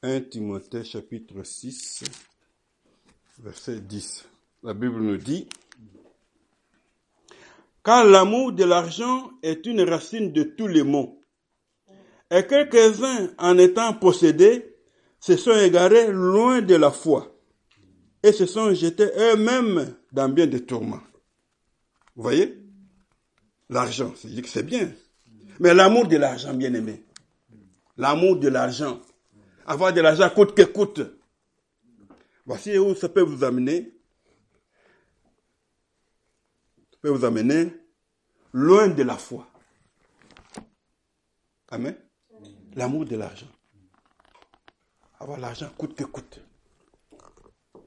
Un 0.02 0.22
Timothée 0.22 0.84
chapitre 0.84 1.44
6, 1.44 2.06
verset 3.38 3.82
10. 3.82 4.26
La 4.64 4.74
Bible 4.74 5.00
nous 5.00 5.18
dit, 5.18 5.48
car 7.84 8.04
l'amour 8.04 8.52
de 8.52 8.64
l'argent 8.64 9.30
est 9.44 9.64
une 9.68 9.82
racine 9.82 10.34
de 10.34 10.42
tous 10.42 10.66
les 10.66 10.82
maux. 10.82 11.22
Et 12.32 12.48
quelques-uns, 12.48 13.30
en 13.38 13.60
étant 13.60 13.94
possédés, 13.94 14.76
se 15.20 15.38
sont 15.38 15.56
égarés 15.56 16.12
loin 16.12 16.64
de 16.64 16.74
la 16.74 16.90
foi 16.90 17.33
et 18.24 18.32
se 18.32 18.46
sont 18.46 18.74
jetés 18.74 19.10
eux-mêmes 19.18 19.96
dans 20.12 20.30
bien 20.30 20.48
des 20.48 20.66
tourments. 20.66 21.04
Vous 22.16 22.24
voyez? 22.24 22.58
L'argent, 23.70 24.14
c'est 24.16 24.64
bien. 24.64 24.92
Mais 25.60 25.74
l'amour 25.74 26.08
de 26.08 26.18
l'argent, 26.18 26.54
bien 26.54 26.74
aimé. 26.74 27.04
L'amour 27.98 28.38
de 28.38 28.48
l'argent. 28.48 29.02
Avoir 29.66 29.94
de 29.94 30.02
l'argent 30.02 30.30
coûte 30.30 30.56
que 30.56 30.64
coûte. 30.64 31.02
Voici 32.46 32.78
où 32.78 32.96
ça 32.96 33.10
peut 33.10 33.22
vous 33.22 33.44
amener 33.44 33.94
peut 37.04 37.10
vous 37.10 37.26
amener 37.26 37.74
loin 38.54 38.88
de 38.88 39.04
la 39.04 39.18
foi. 39.18 39.46
Amen. 41.68 41.96
L'amour 42.76 43.06
de 43.06 43.18
l'argent. 43.18 43.52
Avoir 45.20 45.38
l'argent 45.38 45.70
coûte 45.78 45.96
que 45.96 46.06
coûte. 46.06 46.40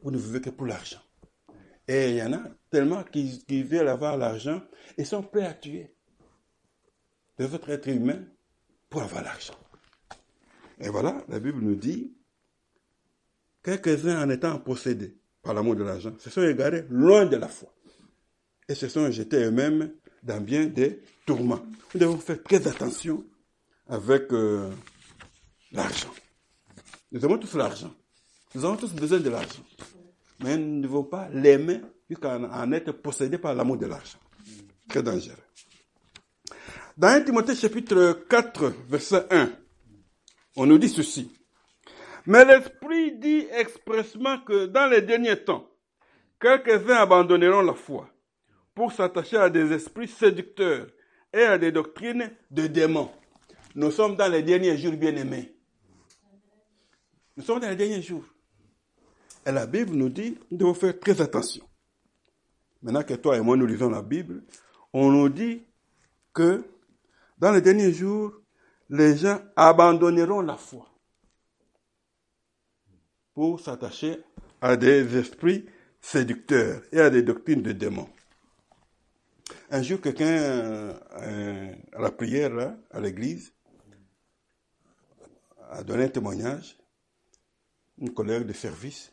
Vous 0.07 0.12
ne 0.12 0.19
vivez 0.19 0.40
que 0.40 0.51
pour 0.51 0.66
l'argent. 0.66 1.01
Et 1.88 2.11
il 2.11 2.16
y 2.19 2.23
en 2.23 2.33
a 2.33 2.42
tellement 2.71 3.03
qui, 3.03 3.42
veulent 3.64 3.88
avoir 3.88 4.16
l'argent 4.16 4.62
et 4.97 5.05
sont 5.05 5.25
prêts 5.25 5.45
à 5.45 5.53
tuer 5.53 5.92
de 7.40 7.45
votre 7.45 7.71
être 7.71 7.88
humain 7.88 8.23
pour 8.88 9.03
avoir 9.03 9.25
l'argent. 9.25 9.59
Et 10.79 10.90
voilà, 10.90 11.25
la 11.29 11.40
Bible 11.40 11.59
nous 11.61 11.75
dit, 11.75 12.14
quelques-uns 13.64 14.25
en 14.25 14.31
étant 14.31 14.61
possédés 14.61 15.16
par 15.42 15.55
l'amour 15.55 15.75
de 15.75 15.83
l'argent 15.83 16.12
se 16.21 16.31
sont 16.31 16.42
égarés 16.42 16.87
loin 16.88 17.27
de 17.27 17.35
la 17.35 17.49
foi 17.49 17.75
et 18.69 18.77
se 18.77 18.87
sont 18.87 19.11
jetés 19.11 19.42
eux-mêmes 19.42 19.90
dans 20.23 20.40
bien 20.40 20.66
des 20.66 21.03
tourments. 21.27 21.66
Nous 21.95 21.99
devons 21.99 22.19
faire 22.19 22.40
très 22.45 22.69
attention 22.69 23.25
avec 23.88 24.33
euh, 24.33 24.71
l'argent. 25.73 26.14
Nous 27.11 27.25
avons 27.25 27.38
tous 27.38 27.57
l'argent. 27.57 27.92
Nous 28.57 28.64
avons 28.64 28.77
tous 28.77 28.95
besoin 28.95 29.19
de 29.19 29.29
l'argent. 29.29 29.62
Mais 30.40 30.57
nous 30.57 30.77
ne 30.79 30.83
devons 30.83 31.05
pas 31.05 31.29
l'aimer 31.31 31.83
jusqu'à 32.09 32.38
en 32.38 32.73
être 32.73 32.90
possédés 32.90 33.37
par 33.37 33.55
l'amour 33.55 33.77
de 33.77 33.85
l'argent. 33.85 34.16
Très 34.88 35.03
dangereux. 35.03 35.37
Dans 36.97 37.09
1 37.09 37.21
Timothée 37.21 37.55
chapitre 37.55 38.25
4, 38.31 38.73
verset 38.88 39.27
1, 39.31 39.53
on 40.57 40.64
nous 40.64 40.79
dit 40.79 40.88
ceci. 40.88 41.31
Mais 42.25 42.47
l'Esprit 42.47 43.19
dit 43.19 43.47
expressement 43.53 44.38
que 44.38 44.64
dans 44.64 44.87
les 44.87 45.03
derniers 45.03 45.45
temps, 45.45 45.69
quelques-uns 46.40 46.97
abandonneront 46.97 47.61
la 47.61 47.75
foi 47.75 48.09
pour 48.75 48.90
s'attacher 48.90 49.37
à 49.37 49.51
des 49.51 49.71
esprits 49.71 50.09
séducteurs 50.09 50.87
et 51.31 51.42
à 51.42 51.59
des 51.59 51.73
doctrines 51.73 52.31
de 52.51 52.69
démons. 52.69 53.11
Nous 53.75 53.90
sommes 53.90 54.16
dans 54.16 54.33
les 54.33 54.42
derniers 54.42 54.79
jours, 54.79 54.95
bien-aimés. 54.95 55.55
Nous 57.37 57.45
sommes 57.45 57.61
dans 57.61 57.69
les 57.69 57.77
derniers 57.77 58.01
jours. 58.01 58.25
Et 59.46 59.52
la 59.52 59.66
Bible 59.66 59.94
nous 59.94 60.09
dit, 60.09 60.37
nous 60.50 60.59
devons 60.59 60.74
faire 60.74 60.98
très 60.98 61.20
attention. 61.20 61.64
Maintenant 62.82 63.04
que 63.04 63.14
toi 63.14 63.37
et 63.37 63.40
moi 63.40 63.56
nous 63.56 63.66
lisons 63.66 63.88
la 63.88 64.02
Bible, 64.02 64.42
on 64.92 65.11
nous 65.11 65.28
dit 65.28 65.62
que 66.35 66.64
dans 67.38 67.52
les 67.52 67.61
derniers 67.61 67.92
jours, 67.92 68.32
les 68.90 69.16
gens 69.16 69.40
abandonneront 69.54 70.40
la 70.40 70.56
foi 70.56 70.88
pour 73.35 73.61
s'attacher 73.61 74.18
à 74.61 74.76
des 74.76 75.16
esprits 75.16 75.66
séducteurs 76.00 76.82
et 76.90 77.00
à 77.00 77.11
des 77.11 77.22
doctrines 77.22 77.62
de 77.62 77.72
démons. 77.72 78.09
Un 79.70 79.82
jour, 79.82 80.00
quelqu'un, 80.00 80.26
euh, 80.26 81.74
à 81.92 82.00
la 82.00 82.11
prière, 82.11 82.76
à 82.90 83.00
l'église, 83.00 83.52
a 85.70 85.85
donné 85.85 86.04
un 86.04 86.09
témoignage, 86.09 86.78
une 87.98 88.12
collègue 88.14 88.46
de 88.46 88.52
service, 88.52 89.12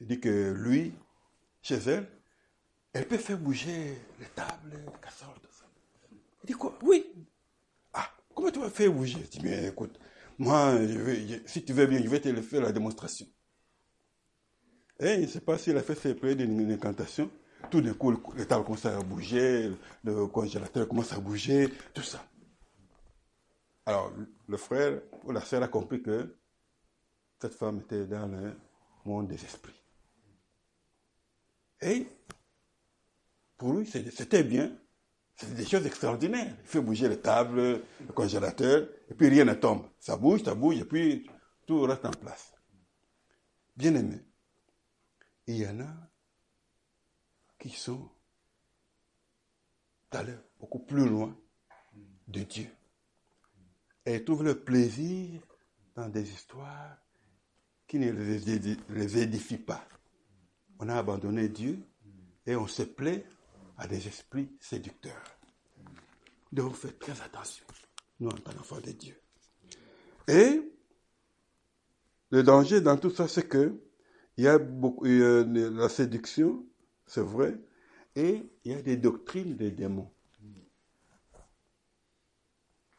il 0.00 0.06
dit 0.06 0.20
que 0.20 0.52
lui, 0.52 0.94
chez 1.62 1.76
elle, 1.76 2.08
elle 2.92 3.06
peut 3.06 3.18
faire 3.18 3.38
bouger 3.38 3.98
les 4.18 4.26
tables, 4.34 4.70
les 4.70 5.00
casseroles, 5.00 5.40
tout 5.40 5.52
ça. 5.52 5.64
Il 6.42 6.46
dit 6.46 6.52
quoi? 6.52 6.78
Oui. 6.82 7.12
Ah, 7.92 8.10
comment 8.34 8.50
tu 8.50 8.60
vas 8.60 8.70
faire 8.70 8.92
bouger? 8.92 9.18
Je 9.24 9.38
dis, 9.38 9.40
mais 9.42 9.68
écoute, 9.68 9.98
moi, 10.38 10.78
je 10.86 10.98
vais, 10.98 11.42
si 11.46 11.64
tu 11.64 11.72
veux 11.72 11.86
bien, 11.86 12.02
je 12.02 12.08
vais 12.08 12.20
te 12.20 12.42
faire 12.42 12.62
la 12.62 12.72
démonstration. 12.72 13.26
Et 15.00 15.14
il 15.14 15.22
ne 15.22 15.26
sait 15.26 15.40
pas 15.40 15.58
s'il 15.58 15.76
a 15.76 15.82
fait 15.82 15.94
ses 15.94 16.14
prières 16.14 16.36
d'une 16.36 16.70
incantation. 16.72 17.30
Tout 17.70 17.80
d'un 17.80 17.94
coup, 17.94 18.14
les 18.36 18.46
tables 18.46 18.64
commencent 18.64 18.86
à 18.86 19.00
bouger, 19.02 19.70
le 20.04 20.26
congélateur 20.26 20.88
commence 20.88 21.12
à 21.12 21.20
bouger, 21.20 21.68
tout 21.92 22.02
ça. 22.02 22.24
Alors, 23.84 24.12
le 24.46 24.56
frère 24.56 25.00
ou 25.24 25.32
la 25.32 25.40
sœur 25.40 25.62
a 25.62 25.68
compris 25.68 26.02
que 26.02 26.36
cette 27.40 27.54
femme 27.54 27.80
était 27.80 28.06
dans 28.06 28.26
le 28.26 28.56
monde 29.04 29.28
des 29.28 29.42
esprits. 29.44 29.77
Et 31.80 32.06
pour 33.56 33.72
lui, 33.74 33.86
c'était 33.86 34.44
bien. 34.44 34.76
C'était 35.36 35.54
des 35.54 35.66
choses 35.66 35.86
extraordinaires. 35.86 36.56
Il 36.60 36.66
fait 36.66 36.80
bouger 36.80 37.08
les 37.08 37.20
tables, 37.20 37.60
le 37.60 38.12
congélateur, 38.12 38.88
et 39.08 39.14
puis 39.14 39.28
rien 39.28 39.44
ne 39.44 39.54
tombe. 39.54 39.88
Ça 40.00 40.16
bouge, 40.16 40.42
ça 40.42 40.54
bouge, 40.54 40.78
et 40.78 40.84
puis 40.84 41.30
tout 41.66 41.82
reste 41.82 42.04
en 42.04 42.10
place. 42.10 42.52
Bien 43.76 43.94
aimé. 43.94 44.20
Il 45.46 45.56
y 45.56 45.66
en 45.66 45.80
a 45.80 45.94
qui 47.58 47.70
sont 47.70 48.10
allés 50.10 50.36
beaucoup 50.58 50.80
plus 50.80 51.08
loin 51.08 51.36
de 52.26 52.42
Dieu. 52.42 52.68
Et 54.04 54.24
trouvent 54.24 54.44
le 54.44 54.58
plaisir 54.58 55.40
dans 55.94 56.08
des 56.08 56.28
histoires 56.30 56.96
qui 57.86 57.98
ne 57.98 58.10
les 58.10 59.18
édifient 59.18 59.58
pas. 59.58 59.86
On 60.78 60.88
a 60.88 60.96
abandonné 60.96 61.48
Dieu 61.48 61.78
et 62.46 62.56
on 62.56 62.66
se 62.66 62.82
plaît 62.82 63.26
à 63.76 63.86
des 63.86 64.06
esprits 64.06 64.50
séducteurs. 64.60 65.38
Donc 66.52 66.74
faites 66.74 66.98
très 66.98 67.20
attention, 67.20 67.64
nous 68.20 68.28
en 68.28 68.32
tant 68.32 68.52
qu'enfants 68.52 68.80
de 68.80 68.92
Dieu. 68.92 69.20
Et 70.26 70.62
le 72.30 72.42
danger 72.42 72.80
dans 72.80 72.96
tout 72.96 73.10
ça, 73.10 73.28
c'est 73.28 73.48
que 73.48 73.80
il 74.36 74.44
y 74.44 74.48
a 74.48 74.58
beaucoup, 74.58 75.04
la 75.04 75.88
séduction, 75.88 76.64
c'est 77.06 77.22
vrai, 77.22 77.58
et 78.14 78.48
il 78.64 78.72
y 78.72 78.74
a 78.74 78.82
des 78.82 78.96
doctrines 78.96 79.56
des 79.56 79.72
démons. 79.72 80.12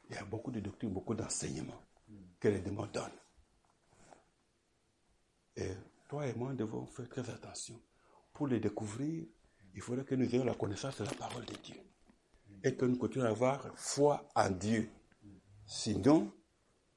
Il 0.10 0.16
y 0.16 0.18
a 0.18 0.26
beaucoup 0.26 0.52
de 0.52 0.60
doctrines, 0.60 0.92
beaucoup 0.92 1.14
d'enseignements 1.14 1.82
que 2.40 2.50
les 2.50 2.60
démons 2.60 2.88
donnent. 2.88 3.12
Toi 6.10 6.26
et 6.28 6.34
moi 6.34 6.54
devons 6.54 6.88
faire 6.88 7.08
très 7.08 7.30
attention. 7.30 7.80
Pour 8.34 8.48
les 8.48 8.60
découvrir, 8.60 9.26
il 9.76 9.82
faudrait 9.82 10.04
que 10.04 10.16
nous 10.16 10.26
ayons 10.26 10.44
la 10.44 10.56
connaissance 10.56 10.98
de 10.98 11.06
la 11.06 11.12
parole 11.12 11.46
de 11.46 11.54
Dieu. 11.64 11.76
Et 12.64 12.76
que 12.76 12.86
nous 12.86 12.98
continuions 12.98 13.28
à 13.28 13.32
avoir 13.32 13.66
foi 13.76 14.28
en 14.36 14.50
Dieu. 14.50 14.90
Sinon, 15.66 16.34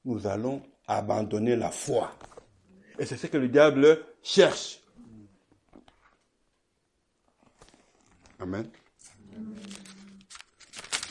nous 0.03 0.25
allons 0.27 0.63
abandonner 0.87 1.55
la 1.55 1.69
foi. 1.69 2.11
Et 2.97 3.05
c'est 3.05 3.17
ce 3.17 3.27
que 3.27 3.37
le 3.37 3.47
diable 3.47 4.03
cherche. 4.23 4.81
Amen. 8.39 8.69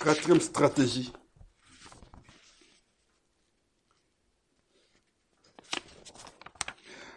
Quatrième 0.00 0.40
stratégie. 0.40 1.12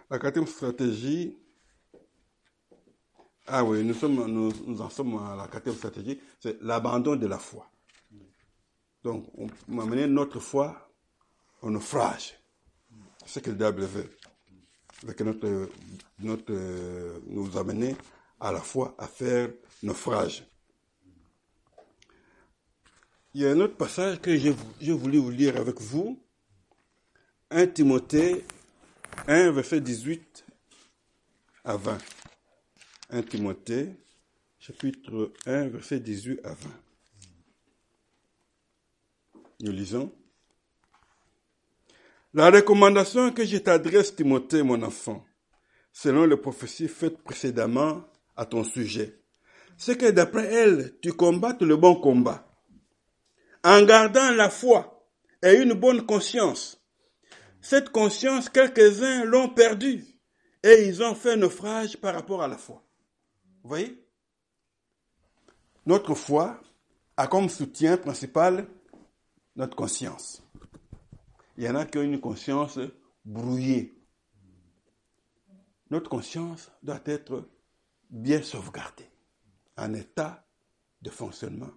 La 0.10 0.20
quatrième 0.20 0.48
stratégie, 0.48 1.36
ah 3.48 3.64
oui, 3.64 3.84
nous, 3.84 4.82
en 4.82 4.90
sommes 4.90 5.18
à 5.18 5.36
la 5.36 5.48
quatrième 5.48 5.78
stratégie, 5.78 6.20
c'est 6.40 6.62
l'abandon 6.62 7.16
de 7.16 7.28
la 7.28 7.40
foi. 7.40 7.70
Donc, 9.04 9.26
on 9.38 9.48
va 9.76 9.84
amener 9.84 10.08
notre 10.08 10.40
foi 10.40 10.90
au 11.62 11.70
naufrage. 11.70 12.40
C'est 13.26 13.40
ce 13.40 13.40
que 13.40 13.50
le 13.52 13.56
diable 13.56 13.84
veut. 13.86 14.10
Avec 15.04 15.22
notre, 15.22 15.70
notre, 16.20 17.22
nous 17.28 17.58
amener 17.58 17.96
à 18.40 18.52
la 18.52 18.62
fois 18.62 18.96
à 18.98 19.08
faire 19.08 19.50
naufrage. 19.84 20.46
Il 23.34 23.42
y 23.42 23.46
a 23.46 23.52
un 23.52 23.60
autre 23.60 23.76
passage 23.76 24.22
que 24.22 24.36
j'ai 24.38 24.94
voulu 24.94 25.18
vous 25.18 25.32
lire 25.32 25.58
avec 25.58 25.82
vous. 25.82 26.20
1 27.52 27.68
Timothée 27.68 28.44
1, 29.28 29.52
verset 29.52 29.82
18 29.82 30.46
à 31.64 31.78
20. 31.78 31.98
1 33.10 33.22
Timothée, 33.24 33.90
chapitre 34.60 35.32
1, 35.46 35.68
verset 35.70 36.00
18 36.00 36.40
à 36.44 36.54
20. 36.54 36.70
Nous 39.62 39.72
lisons. 39.72 40.12
La 42.34 42.50
recommandation 42.50 43.32
que 43.32 43.46
je 43.46 43.58
t'adresse, 43.58 44.16
Timothée, 44.16 44.62
mon 44.62 44.82
enfant, 44.84 45.26
selon 45.94 46.26
les 46.26 46.38
prophéties 46.38 46.88
faites 46.88 47.24
précédemment 47.24 48.04
à 48.36 48.46
ton 48.46 48.64
sujet, 48.64 49.22
c'est 49.78 49.98
que 49.98 50.12
d'après 50.12 50.46
elles, 50.46 50.94
tu 51.02 51.14
combattes 51.14 51.62
le 51.62 51.78
bon 51.78 51.96
combat, 51.96 52.48
en 53.64 53.82
gardant 53.84 54.32
la 54.32 54.50
foi 54.50 55.10
et 55.42 55.54
une 55.54 55.74
bonne 55.74 56.06
conscience. 56.06 56.85
Cette 57.66 57.90
conscience, 57.90 58.48
quelques-uns 58.48 59.24
l'ont 59.24 59.50
perdue 59.50 60.06
et 60.62 60.88
ils 60.88 61.02
ont 61.02 61.16
fait 61.16 61.36
naufrage 61.36 61.98
par 61.98 62.14
rapport 62.14 62.44
à 62.44 62.48
la 62.48 62.60
foi. 62.60 62.84
Vous 63.64 63.70
voyez? 63.70 64.08
Notre 65.88 66.14
foi 66.14 66.62
a 67.18 67.26
comme 67.26 67.50
soutien 67.50 67.98
principal 67.98 68.68
notre 69.56 69.76
conscience. 69.76 70.44
Il 71.58 71.64
y 71.64 71.68
en 71.68 71.74
a 71.74 71.88
qui 71.88 71.98
ont 71.98 72.04
une 72.04 72.20
conscience 72.20 72.78
brouillée. 73.26 74.00
Notre 75.90 76.08
conscience 76.08 76.72
doit 76.84 77.02
être 77.06 77.50
bien 78.12 78.44
sauvegardée, 78.44 79.10
en 79.76 79.92
état 79.96 80.46
de 81.02 81.10
fonctionnement, 81.10 81.72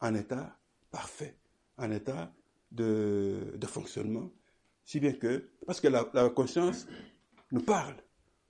en 0.00 0.14
état 0.14 0.58
parfait, 0.90 1.36
en 1.76 1.90
état 1.90 2.32
de, 2.70 3.58
fonctionnement, 3.66 4.30
si 4.88 5.00
bien 5.00 5.12
que, 5.12 5.50
parce 5.66 5.82
que 5.82 5.88
la, 5.88 6.02
conscience 6.30 6.86
nous 7.52 7.60
parle, 7.60 7.96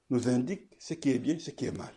nous 0.09 0.29
indique 0.29 0.73
ce 0.79 0.95
qui 0.95 1.11
est 1.11 1.19
bien, 1.19 1.37
ce 1.37 1.51
qui 1.51 1.65
est 1.65 1.77
mal. 1.77 1.93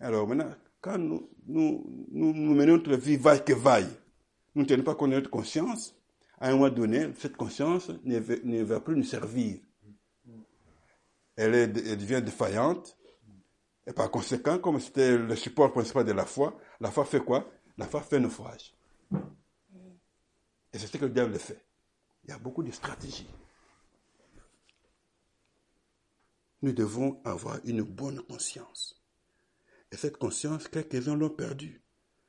Alors 0.00 0.26
maintenant, 0.26 0.50
quand 0.80 0.98
nous, 0.98 1.30
menons 1.46 2.66
notre 2.66 2.96
vie 2.96 3.16
vaille 3.16 3.44
que 3.44 3.52
vaille, 3.52 3.88
nous 4.56 4.62
ne 4.62 4.66
tenons 4.66 4.82
pas 4.82 4.96
compte 4.96 5.10
de 5.10 5.14
notre 5.14 5.30
conscience, 5.30 5.94
à 6.40 6.48
un 6.48 6.54
moment 6.54 6.70
donné, 6.70 7.12
cette 7.18 7.36
conscience 7.36 7.88
ne, 8.02 8.62
va 8.64 8.80
plus 8.80 8.96
nous 8.96 9.04
servir. 9.04 9.60
Elle, 11.36 11.54
elle 11.54 11.72
devient 11.72 12.20
défaillante, 12.20 12.98
et 13.86 13.92
par 13.92 14.10
conséquent, 14.10 14.58
comme 14.58 14.80
c'était 14.80 15.16
le 15.16 15.36
support 15.36 15.70
principal 15.70 16.04
de 16.04 16.10
la 16.10 16.26
foi, 16.26 16.58
la 16.80 16.90
foi 16.90 17.04
fait 17.04 17.24
quoi? 17.24 17.48
La 17.76 17.86
foi 17.86 18.02
fait 18.02 18.18
naufrage. 18.18 18.74
Et 20.72 20.78
c'est 20.78 20.88
ce 20.88 20.96
que 20.96 21.04
le 21.04 21.12
diable 21.12 21.38
fait. 21.38 21.67
Il 22.28 22.32
y 22.32 22.34
a 22.34 22.38
beaucoup 22.38 22.62
de 22.62 22.70
stratégies. 22.70 23.26
Nous 26.60 26.72
devons 26.72 27.22
avoir 27.24 27.58
une 27.64 27.80
bonne 27.80 28.20
conscience. 28.20 29.02
Et 29.90 29.96
cette 29.96 30.18
conscience, 30.18 30.68
quelques-uns 30.68 31.16
l'ont 31.16 31.30
perdue. 31.30 31.80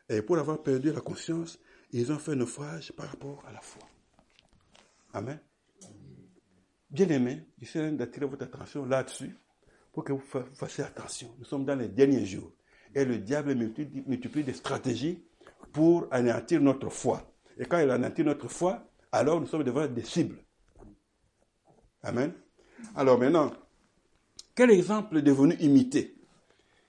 Et 0.07 0.21
pour 0.21 0.37
avoir 0.37 0.63
perdu 0.63 0.93
la 0.93 1.01
conscience, 1.01 1.59
ils 1.91 2.13
ont 2.13 2.17
fait 2.17 2.33
naufrage 2.33 2.93
par 2.93 3.09
rapport 3.09 3.43
à 3.45 3.51
la 3.51 3.59
foi. 3.59 3.81
Amen. 5.11 5.39
Bien 6.89 7.09
aimé, 7.09 7.45
j'essaie 7.57 7.91
d'attirer 7.91 8.25
votre 8.25 8.45
attention 8.45 8.85
là-dessus 8.85 9.35
pour 9.91 10.05
que 10.05 10.13
vous 10.13 10.23
fassiez 10.53 10.85
attention. 10.85 11.35
Nous 11.39 11.45
sommes 11.45 11.65
dans 11.65 11.75
les 11.75 11.89
derniers 11.89 12.25
jours. 12.25 12.53
Et 12.95 13.03
le 13.03 13.17
diable 13.17 13.53
multiplie 13.53 14.45
des 14.45 14.53
stratégies 14.53 15.21
pour 15.73 16.07
anéantir 16.09 16.61
notre 16.61 16.89
foi. 16.89 17.35
Et 17.57 17.65
quand 17.65 17.79
il 17.79 17.89
anéantit 17.89 18.23
notre 18.23 18.47
foi, 18.47 18.88
alors 19.11 19.41
nous 19.41 19.47
sommes 19.47 19.63
devant 19.63 19.87
des 19.87 20.03
cibles. 20.03 20.37
Amen. 22.03 22.33
Alors 22.95 23.19
maintenant, 23.19 23.51
quel 24.55 24.71
exemple 24.71 25.17
est 25.17 25.21
devenu 25.21 25.55
imité? 25.59 26.15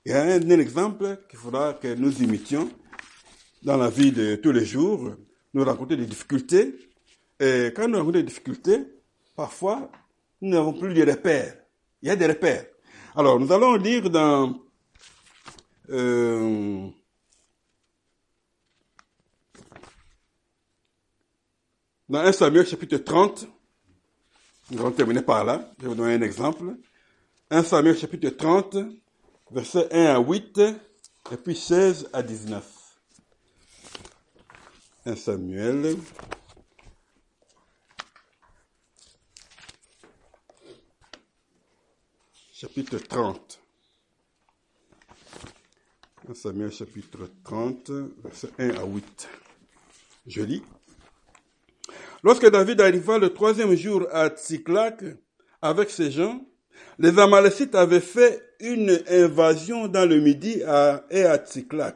Il 0.04 0.12
y 0.12 0.14
a 0.14 0.22
un, 0.22 0.50
exemple 0.58 1.24
qu'il 1.28 1.38
faudra 1.38 1.74
que 1.74 1.94
nous 1.94 2.22
imitions 2.22 2.70
dans 3.62 3.76
la 3.76 3.90
vie 3.90 4.12
de 4.12 4.36
tous 4.36 4.52
les 4.52 4.64
jours. 4.64 5.14
Nous 5.52 5.64
rencontrons 5.64 5.96
des 5.96 6.06
difficultés. 6.06 6.74
Et 7.38 7.72
quand 7.74 7.86
nous 7.86 7.98
rencontrons 7.98 8.12
des 8.12 8.22
difficultés, 8.22 8.86
parfois, 9.36 9.90
nous 10.40 10.50
n'avons 10.50 10.72
plus 10.72 10.94
de 10.94 11.02
repères. 11.02 11.54
Il 12.02 12.08
y 12.08 12.10
a 12.10 12.16
des 12.16 12.26
repères. 12.26 12.64
Alors, 13.14 13.38
nous 13.38 13.52
allons 13.52 13.74
lire 13.74 14.08
dans 14.08 14.58
euh, 15.90 16.88
dans 22.10 22.18
1 22.18 22.32
Samuel 22.32 22.66
chapitre 22.66 22.96
30, 22.96 23.46
nous 24.72 24.80
allons 24.80 24.90
terminer 24.90 25.22
par 25.22 25.44
là, 25.44 25.72
je 25.78 25.84
vais 25.84 25.88
vous 25.90 25.94
donner 25.94 26.14
un 26.14 26.22
exemple. 26.22 26.74
1 27.50 27.62
Samuel 27.62 27.96
chapitre 27.96 28.30
30, 28.30 28.78
versets 29.52 29.88
1 29.92 30.06
à 30.06 30.18
8, 30.18 30.58
et 31.30 31.36
puis 31.36 31.54
16 31.54 32.10
à 32.12 32.24
19. 32.24 32.66
1 35.06 35.14
Samuel 35.14 35.96
chapitre 42.52 42.98
30. 42.98 43.60
Samuel 46.34 46.72
chapitre 46.72 47.30
30, 47.44 47.90
verset 48.24 48.50
1 48.58 48.70
à 48.70 48.84
8. 48.84 49.28
Je 50.26 50.42
lis. 50.42 50.62
Lorsque 52.22 52.50
David 52.50 52.80
arriva 52.80 53.18
le 53.18 53.30
troisième 53.30 53.74
jour 53.74 54.06
à 54.12 54.28
Tsiklag 54.28 55.16
avec 55.62 55.88
ses 55.90 56.10
gens, 56.10 56.44
les 56.98 57.18
Amalécites 57.18 57.74
avaient 57.74 58.00
fait 58.00 58.42
une 58.60 58.98
invasion 59.08 59.88
dans 59.88 60.06
le 60.06 60.20
midi 60.20 60.60
et 61.10 61.22
à 61.24 61.36
Tsiklag. 61.38 61.94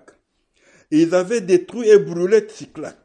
Ils 0.90 1.14
avaient 1.14 1.42
détruit 1.42 1.90
et 1.90 1.98
brûlé 1.98 2.40
Tsiklag. 2.40 2.96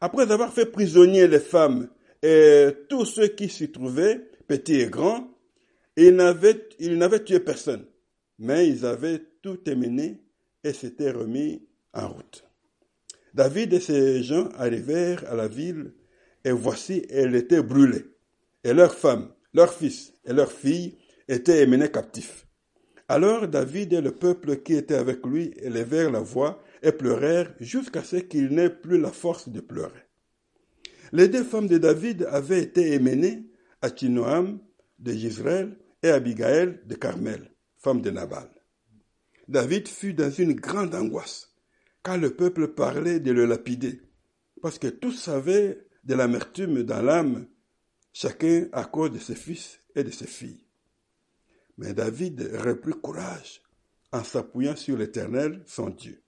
Après 0.00 0.30
avoir 0.30 0.52
fait 0.52 0.66
prisonnier 0.66 1.26
les 1.28 1.40
femmes 1.40 1.88
et 2.22 2.68
tous 2.90 3.06
ceux 3.06 3.28
qui 3.28 3.48
s'y 3.48 3.70
trouvaient, 3.70 4.20
petits 4.46 4.80
et 4.80 4.86
grands, 4.86 5.30
ils 5.96 6.14
n'avaient, 6.14 7.24
tué 7.24 7.40
personne, 7.40 7.86
mais 8.38 8.68
ils 8.68 8.84
avaient 8.84 9.22
tout 9.42 9.58
émené 9.66 10.20
et 10.62 10.72
s'étaient 10.72 11.10
remis 11.10 11.66
en 11.94 12.08
route. 12.08 12.44
David 13.34 13.72
et 13.72 13.80
ses 13.80 14.22
gens 14.22 14.48
arrivèrent 14.58 15.24
à 15.30 15.34
la 15.34 15.48
ville, 15.48 15.92
et 16.44 16.52
voici, 16.52 17.06
elle 17.10 17.34
était 17.34 17.62
brûlée, 17.62 18.04
et 18.64 18.72
leurs 18.72 18.94
femmes, 18.94 19.32
leurs 19.54 19.72
fils 19.72 20.14
et 20.24 20.32
leurs 20.32 20.52
filles 20.52 20.96
étaient 21.28 21.62
émenés 21.62 21.90
captifs. 21.90 22.46
Alors 23.08 23.48
David 23.48 23.92
et 23.92 24.00
le 24.00 24.12
peuple 24.12 24.56
qui 24.62 24.74
était 24.74 24.94
avec 24.94 25.26
lui 25.26 25.52
élevèrent 25.56 26.10
la 26.10 26.20
voix 26.20 26.62
et 26.82 26.92
pleurèrent 26.92 27.54
jusqu'à 27.60 28.02
ce 28.02 28.16
qu'ils 28.16 28.48
n'aient 28.48 28.70
plus 28.70 28.98
la 28.98 29.12
force 29.12 29.48
de 29.48 29.60
pleurer. 29.60 30.06
Les 31.12 31.28
deux 31.28 31.44
femmes 31.44 31.68
de 31.68 31.78
David 31.78 32.26
avaient 32.30 32.62
été 32.62 32.92
émenées, 32.92 33.50
Chinoam 33.96 34.60
de 34.98 35.12
Israël 35.12 35.76
et 36.02 36.08
Abigail 36.08 36.80
de 36.86 36.94
Carmel, 36.94 37.52
femme 37.76 38.00
de 38.00 38.10
Nabal. 38.10 38.48
David 39.48 39.88
fut 39.88 40.14
dans 40.14 40.30
une 40.30 40.54
grande 40.54 40.94
angoisse, 40.94 41.52
car 42.02 42.16
le 42.16 42.34
peuple 42.34 42.68
parlait 42.68 43.20
de 43.20 43.32
le 43.32 43.44
lapider, 43.44 44.00
parce 44.62 44.78
que 44.78 44.86
tous 44.86 45.12
savaient 45.12 45.84
de 46.04 46.14
l'amertume 46.14 46.82
dans 46.82 47.02
l'âme, 47.02 47.46
chacun 48.12 48.68
à 48.72 48.84
cause 48.84 49.12
de 49.12 49.18
ses 49.18 49.34
fils 49.34 49.80
et 49.94 50.04
de 50.04 50.10
ses 50.10 50.26
filles. 50.26 50.64
Mais 51.78 51.94
David 51.94 52.50
reprit 52.54 52.92
courage 52.92 53.62
en 54.12 54.22
s'appuyant 54.22 54.76
sur 54.76 54.96
l'Éternel, 54.96 55.62
son 55.66 55.90
Dieu. 55.90 56.22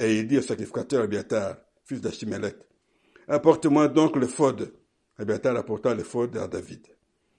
Et 0.00 0.18
il 0.18 0.26
dit 0.26 0.38
au 0.38 0.42
sacrificateur 0.42 1.04
Abiatar, 1.04 1.56
fils 1.84 2.00
d'Achimelech, 2.00 2.56
apporte-moi 3.28 3.88
donc 3.88 4.16
le 4.16 4.26
fode. 4.26 4.72
Abiatar 5.18 5.56
apporta 5.56 5.94
le 5.94 6.02
fode 6.02 6.36
à 6.36 6.48
David. 6.48 6.86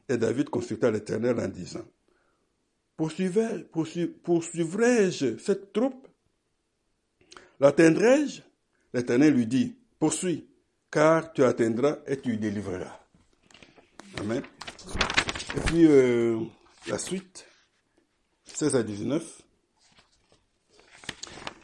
Et 0.08 0.18
David 0.18 0.50
consulta 0.50 0.92
l'Éternel 0.92 1.40
en 1.40 1.48
disant, 1.48 1.86
poursuivrai-je 2.96 5.38
cette 5.38 5.74
troupe? 5.74 6.08
L'atteindrai-je 7.60 8.42
L'Éternel 8.94 9.34
lui 9.34 9.48
dit, 9.48 9.76
poursuis, 9.98 10.48
car 10.94 11.34
tu 11.34 11.44
atteindras 11.44 11.98
et 12.06 12.18
tu 12.18 12.38
délivreras. 12.38 13.00
Amen. 14.20 14.44
Et 15.58 15.60
puis 15.66 15.86
euh, 15.88 16.38
la 16.88 17.00
suite, 17.00 17.48
16 18.46 18.76
à 18.76 18.84
19. 18.84 19.42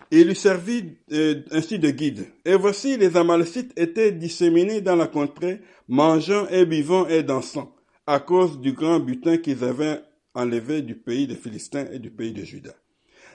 il 0.10 0.28
lui 0.28 0.36
servit 0.36 0.98
euh, 1.12 1.44
ainsi 1.52 1.78
de 1.78 1.92
guide. 1.92 2.26
Et 2.44 2.56
voici 2.56 2.98
les 2.98 3.16
Amalécites 3.18 3.72
étaient 3.78 4.12
disséminés 4.12 4.82
dans 4.82 4.96
la 4.96 5.06
contrée, 5.06 5.62
mangeant 5.88 6.48
et 6.48 6.66
buvant 6.66 7.08
et 7.08 7.22
dansant 7.22 7.72
à 8.08 8.20
cause 8.20 8.60
du 8.60 8.74
grand 8.74 9.00
butin 9.00 9.38
qu'ils 9.38 9.64
avaient 9.64 10.02
enlevé 10.34 10.82
du 10.82 10.96
pays 10.96 11.28
des 11.28 11.36
Philistins 11.36 11.86
et 11.92 12.00
du 12.00 12.10
pays 12.10 12.34
de 12.34 12.44
Juda. 12.44 12.74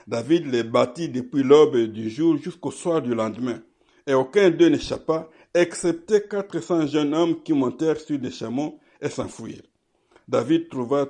David 0.07 0.47
les 0.47 0.63
battit 0.63 1.07
depuis 1.07 1.43
l'aube 1.43 1.77
du 1.77 2.09
jour 2.09 2.35
jusqu'au 2.35 2.71
soir 2.71 3.01
du 3.01 3.15
lendemain, 3.15 3.61
et 4.05 4.13
aucun 4.13 4.49
d'eux 4.49 4.67
n'échappa, 4.67 5.29
excepté 5.55 6.21
quatre 6.27 6.59
cents 6.59 6.85
jeunes 6.85 7.15
hommes 7.15 7.41
qui 7.41 7.53
montèrent 7.53 7.99
sur 7.99 8.19
des 8.19 8.31
chameaux 8.31 8.79
et 9.01 9.09
s'enfuirent. 9.09 9.63
David 10.27 10.69
trouva, 10.69 11.07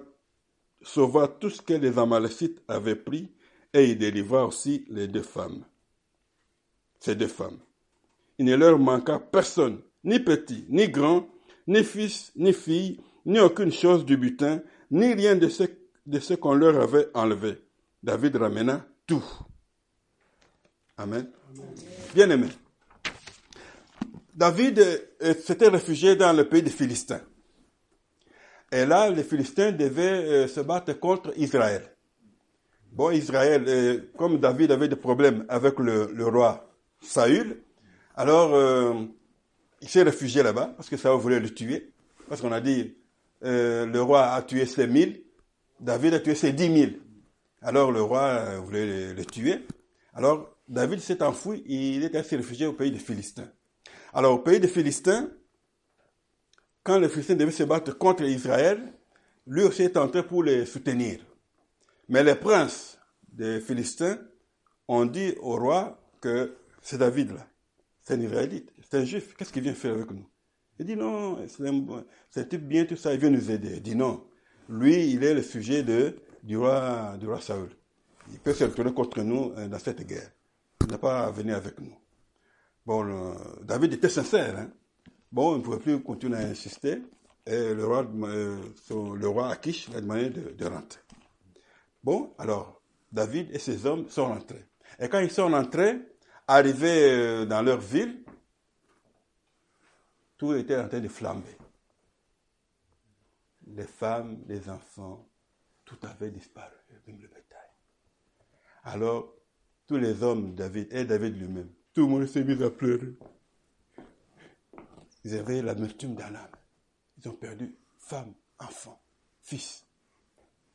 sauva 0.81 1.27
tout 1.27 1.49
ce 1.49 1.62
que 1.62 1.73
les 1.73 1.97
Amalécites 1.97 2.62
avaient 2.67 2.95
pris, 2.95 3.31
et 3.73 3.91
il 3.91 3.97
délivra 3.97 4.45
aussi 4.45 4.86
les 4.89 5.08
deux 5.08 5.23
femmes. 5.23 5.65
Ces 6.99 7.15
deux 7.15 7.27
femmes. 7.27 7.58
Il 8.38 8.45
ne 8.45 8.55
leur 8.55 8.77
manqua 8.77 9.19
personne, 9.19 9.81
ni 10.03 10.19
petit, 10.19 10.65
ni 10.69 10.88
grand, 10.88 11.27
ni 11.67 11.83
fils, 11.83 12.31
ni 12.35 12.54
fille, 12.54 13.00
ni 13.25 13.39
aucune 13.39 13.71
chose 13.71 14.06
du 14.06 14.15
butin, 14.15 14.62
ni 14.91 15.13
rien 15.13 15.35
de 15.35 15.50
ce, 15.50 15.63
de 16.06 16.19
ce 16.19 16.35
qu'on 16.35 16.54
leur 16.54 16.79
avait 16.79 17.10
enlevé. 17.13 17.58
David 18.04 18.35
ramena 18.35 18.85
tout. 19.08 19.23
Amen. 20.98 21.29
Bien 22.13 22.29
aimé. 22.29 22.48
David 24.36 24.79
euh, 24.79 25.33
s'était 25.33 25.69
réfugié 25.69 26.17
dans 26.17 26.33
le 26.33 26.50
pays 26.50 26.62
des 26.62 26.69
Philistins. 26.69 27.21
Et 28.69 28.86
là, 28.86 29.10
les 29.10 29.23
Philistins 29.23 29.71
devaient 29.71 30.04
euh, 30.44 30.48
se 30.50 30.60
battre 30.60 30.92
contre 31.00 31.31
Israël. 31.38 31.96
Bon, 32.92 33.12
Israël, 33.12 33.63
euh, 33.65 34.12
comme 34.17 34.38
David 34.38 34.71
avait 34.71 34.90
des 34.90 34.98
problèmes 34.98 35.46
avec 35.48 35.79
le, 35.79 36.27
roi 36.27 36.69
Saül, 37.02 37.62
alors 38.15 38.52
il 39.81 39.90
s'est 39.90 40.02
réfugié 40.02 40.42
là-bas 40.42 40.73
parce 40.75 40.90
que 40.90 40.98
Saül 40.98 41.19
voulait 41.19 41.40
le 41.40 41.54
tuer. 41.54 41.92
Parce 42.27 42.42
qu'on 42.42 42.52
a 42.52 42.62
dit, 42.62 42.96
le 43.42 44.00
roi 44.00 44.27
a 44.27 44.42
tué 44.42 44.65
ses 44.65 44.88
mille, 44.88 45.21
David 45.79 46.15
a 46.15 46.19
tué 46.19 46.36
ses 46.36 46.54
dix 46.54 46.69
mille. 46.69 47.02
Alors 47.62 47.92
le 47.92 48.02
roi 48.02 48.58
voulait 48.60 49.13
le, 49.13 49.25
tuer. 49.25 49.65
Alors 50.13 50.58
David 50.69 51.00
s'est 51.02 51.21
enfoui, 51.21 51.63
il 51.67 52.04
est 52.04 52.15
ainsi 52.15 52.36
réfugié 52.38 52.65
au 52.65 52.73
pays 52.73 52.92
des 52.92 53.00
Philistins. 53.00 53.50
Alors 54.15 54.35
au 54.35 54.39
pays 54.39 54.61
des 54.61 54.69
Philistins, 54.69 55.29
quand 56.83 56.97
les 56.99 57.09
Philistins 57.09 57.35
devaient 57.35 57.51
se 57.51 57.63
battre 57.63 57.97
contre 57.97 58.23
Israël, 58.23 58.93
lui 59.45 59.63
aussi 59.63 59.81
est 59.81 59.97
entré 59.97 60.25
pour 60.25 60.41
les 60.41 60.65
soutenir. 60.65 61.19
Mais 62.07 62.23
les 62.23 62.35
princes 62.35 62.97
des 63.27 63.59
Philistins 63.59 64.17
ont 64.87 65.05
dit 65.05 65.33
au 65.41 65.57
roi 65.57 65.99
que 66.21 66.55
c'est 66.81 66.97
David 66.97 67.31
là. 67.31 67.45
C'est 68.03 68.13
un 68.13 68.21
Israélite, 68.21 68.71
c'est 68.89 68.99
un 68.99 69.03
juif. 69.03 69.35
Qu'est-ce 69.35 69.51
qu'il 69.51 69.63
vient 69.63 69.73
faire 69.73 69.95
avec 69.95 70.09
nous? 70.09 70.25
Il 70.79 70.85
dit 70.85 70.95
non, 70.95 71.37
c'est 72.29 72.47
type 72.47 72.65
bien, 72.65 72.85
tout 72.85 72.95
ça, 72.95 73.13
il 73.13 73.19
vient 73.19 73.29
nous 73.29 73.51
aider. 73.51 73.73
Il 73.75 73.81
dit 73.81 73.95
non. 73.95 74.23
Lui, 74.69 75.11
il 75.11 75.25
est 75.25 75.33
le 75.33 75.43
sujet 75.43 75.83
du, 76.41 76.55
roi, 76.55 77.17
du 77.19 77.27
roi 77.27 77.41
Saül. 77.41 77.75
Il 78.31 78.39
peut 78.39 78.53
se 78.53 78.63
retourner 78.63 78.93
contre 78.93 79.21
nous 79.23 79.51
euh, 79.57 79.67
dans 79.67 79.79
cette 79.79 80.07
guerre. 80.07 80.31
Il 80.81 80.87
n'a 80.87 80.97
pas 80.97 81.25
à 81.25 81.31
venir 81.31 81.57
avec 81.57 81.81
nous. 81.81 81.95
Bon, 82.86 83.36
David 83.63 83.94
était 83.94 84.10
sincère. 84.10 84.58
Hein? 84.58 84.71
Bon, 85.31 85.56
il 85.56 85.60
ne 85.60 85.63
pouvait 85.63 85.79
plus 85.79 86.02
continuer 86.04 86.38
à 86.38 86.48
insister. 86.48 87.02
Et 87.46 87.73
le 87.73 87.86
roi, 87.86 88.06
euh, 88.23 88.60
le 88.90 89.27
roi 89.27 89.50
Akish 89.50 89.90
a 89.90 90.02
demandé 90.02 90.29
de, 90.29 90.52
de 90.52 90.65
rentrer. 90.65 91.02
Bon, 92.04 92.33
alors, 92.38 92.81
David 93.12 93.50
et 93.54 93.60
ses 93.60 93.86
hommes 93.86 94.10
sont 94.10 94.25
rentrés. 94.25 94.65
Et 95.00 95.10
quand 95.10 95.19
ils 95.19 95.31
sont 95.31 95.50
rentrés, 95.50 96.00
arrivés 96.48 97.12
euh, 97.12 97.46
dans 97.46 97.62
leur 97.62 97.79
ville, 97.79 98.23
tout 100.38 100.54
était 100.54 100.77
en 100.77 100.88
train 100.88 101.00
de 101.00 101.08
flamber. 101.08 101.58
Les 103.67 103.88
femmes, 103.88 104.44
les 104.48 104.69
enfants, 104.69 105.27
tout 105.86 105.98
avait 106.04 106.31
disparu, 106.31 106.75
même 107.08 107.19
le 107.19 107.27
bétail. 107.27 107.69
Alors, 108.83 109.33
tous 109.88 109.98
les 109.98 110.21
hommes, 110.23 110.54
David 110.56 110.88
et 110.92 111.06
David 111.06 111.38
lui-même, 111.38 111.71
tout 111.96 112.02
le 112.02 112.08
monde 112.08 112.27
s'est 112.27 112.43
mis 112.43 112.62
à 112.62 112.69
pleurer. 112.69 113.15
Ils 115.23 115.33
avaient 115.33 115.62
l'amertume 115.62 116.13
dans 116.13 116.29
l'âme. 116.29 116.52
Ils 117.17 117.29
ont 117.29 117.33
perdu 117.33 117.73
femmes, 117.98 118.33
enfants, 118.60 119.02
fils, 119.41 119.87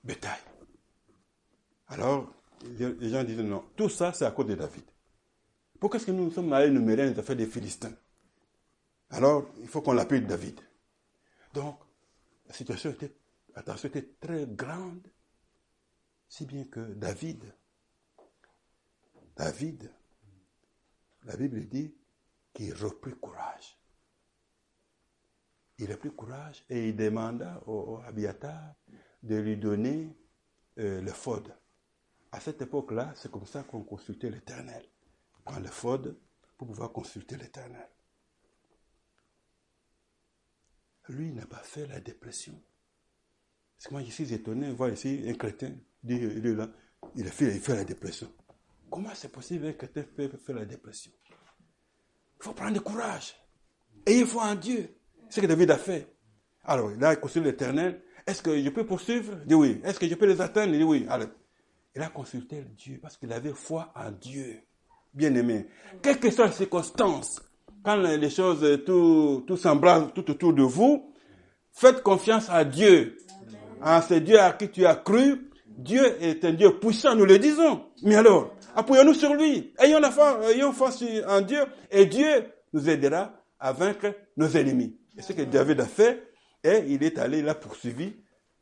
bétail. 0.03 0.41
Alors, 1.89 2.33
les 2.63 3.11
gens 3.11 3.23
disaient 3.23 3.43
non, 3.43 3.65
tout 3.77 3.91
ça 3.91 4.15
c'est 4.15 4.25
à 4.25 4.31
cause 4.31 4.47
de 4.47 4.55
David. 4.55 4.85
Pourquoi 5.79 5.99
est-ce 5.99 6.07
que 6.07 6.11
nous 6.11 6.31
sommes 6.31 6.53
allés 6.55 6.71
numérer 6.71 7.11
les 7.11 7.19
affaires 7.19 7.37
des 7.37 7.47
Philistins? 7.47 7.95
Alors, 9.11 9.47
il 9.61 9.69
faut 9.69 9.83
qu'on 9.83 9.93
l'appelle 9.93 10.27
David. 10.27 10.59
Donc, 11.53 11.79
la 12.47 12.55
situation 12.55 12.91
était, 12.91 13.15
attention, 13.55 13.89
était 13.89 14.15
très 14.21 14.47
grande, 14.47 15.07
si 16.29 16.47
bien 16.47 16.65
que 16.65 16.95
David, 16.95 17.45
David, 19.37 19.91
la 21.25 21.37
Bible 21.37 21.67
dit 21.67 21.95
qu'il 22.53 22.75
reprit 22.75 23.15
courage. 23.15 23.79
Il 25.79 25.91
a 25.93 25.97
pris 25.97 26.11
courage 26.11 26.65
et 26.69 26.91
il 26.91 26.97
demanda 26.97 27.63
au, 27.67 27.99
Abiatar 28.05 28.75
de 29.23 29.37
lui 29.37 29.57
donner 29.57 30.15
euh, 30.79 31.01
le 31.01 31.13
fode. 31.13 31.55
À 32.33 32.41
cette 32.41 32.63
époque-là, 32.63 33.13
c'est 33.17 33.31
comme 33.31 33.47
ça 33.47 33.63
qu'on 33.63 33.83
consultait 33.83 34.31
l'Éternel. 34.31 34.85
On 35.39 35.51
prend 35.51 35.61
le 35.61 35.69
fode 35.69 36.19
pour 36.57 36.69
pouvoir 36.69 36.93
consulter 36.93 37.37
l'Éternel. 37.37 37.89
Lui, 41.09 41.33
n'a 41.33 41.47
pas 41.47 41.63
fait 41.63 41.87
la 41.87 41.99
dépression. 42.01 42.63
Parce 43.77 43.89
que 43.89 43.95
moi, 43.95 44.03
je 44.03 44.11
suis 44.11 44.33
étonné 44.35 44.71
voir 44.73 44.91
ici 44.91 45.25
un 45.27 45.35
chrétien, 45.35 45.75
il 46.05 46.61
a 47.27 47.31
fait, 47.31 47.55
il 47.55 47.61
fait 47.61 47.75
la 47.75 47.85
dépression. 47.85 48.31
Comment 48.91 49.11
c'est 49.15 49.31
possible 49.31 49.65
qu'un 49.67 49.73
chrétien 49.87 50.05
fait, 50.17 50.37
fait 50.37 50.53
la 50.53 50.65
dépression? 50.65 51.13
Il 52.41 52.45
faut 52.45 52.53
prendre 52.53 52.83
courage. 52.83 53.35
Il 54.07 54.27
faut 54.27 54.41
en 54.41 54.55
Dieu. 54.55 54.97
C'est 55.29 55.37
ce 55.37 55.41
que 55.43 55.47
David 55.47 55.71
a 55.71 55.79
fait. 55.79 56.15
Alors, 56.65 56.91
il 56.93 57.05
a 57.05 57.15
consulté 57.17 57.51
l'Éternel. 57.51 58.03
Est-ce 58.27 58.43
que 58.43 58.61
je 58.61 58.69
peux 58.71 58.85
poursuivre? 58.85 59.35
Il 59.43 59.49
dit 59.49 59.55
oui. 59.55 59.81
Est-ce 59.85 59.99
que 59.99 60.09
je 60.09 60.15
peux 60.15 60.27
les 60.27 60.41
atteindre? 60.41 60.73
Il 60.73 60.79
dit 60.79 60.85
oui. 60.85 61.07
Alors, 61.09 61.29
il 61.95 62.03
a 62.03 62.09
consulté 62.09 62.65
Dieu 62.77 62.99
parce 63.01 63.17
qu'il 63.17 63.33
avait 63.33 63.53
foi 63.53 63.93
en 63.95 64.11
Dieu. 64.11 64.61
Bien 65.13 65.35
aimé. 65.35 65.67
Quelles 66.03 66.21
que 66.21 66.31
soient 66.31 66.47
les 66.47 66.53
circonstances, 66.53 67.41
quand 67.85 67.97
les 67.97 68.31
choses 68.31 68.85
tout, 68.85 69.45
tout 69.47 69.57
tout 69.57 70.31
autour 70.31 70.53
de 70.55 70.63
vous, 70.63 71.13
faites 71.73 72.03
confiance 72.03 72.49
à 72.49 72.65
Dieu. 72.65 73.17
Ah, 73.83 74.03
c'est 74.07 74.21
Dieu 74.21 74.39
à 74.39 74.53
qui 74.53 74.71
tu 74.71 74.87
as 74.87 74.97
cru. 74.97 75.51
Dieu 75.67 76.23
est 76.23 76.45
un 76.45 76.53
Dieu 76.53 76.79
puissant, 76.79 77.15
nous 77.15 77.25
le 77.25 77.39
disons. 77.39 77.87
Mais 78.03 78.17
alors, 78.17 78.55
appuyons-nous 78.75 79.15
sur 79.15 79.35
lui. 79.35 79.73
Ayons 79.79 80.01
la 80.01 80.11
foi, 80.11 80.41
ayons 80.51 80.73
foi 80.73 80.91
en 81.29 81.41
Dieu 81.41 81.61
et 81.91 82.07
Dieu 82.07 82.47
nous 82.73 82.89
aidera 82.89 83.33
à 83.59 83.73
vaincre 83.73 84.15
nos 84.37 84.49
ennemis. 84.49 84.97
Et 85.17 85.23
ce 85.23 85.33
que 85.33 85.43
David 85.43 85.81
a 85.81 85.87
fait, 85.87 86.23
et 86.63 86.85
il 86.89 87.03
est 87.03 87.19
allé, 87.19 87.39
il 87.39 87.49
a 87.49 87.55
poursuivi 87.55 88.15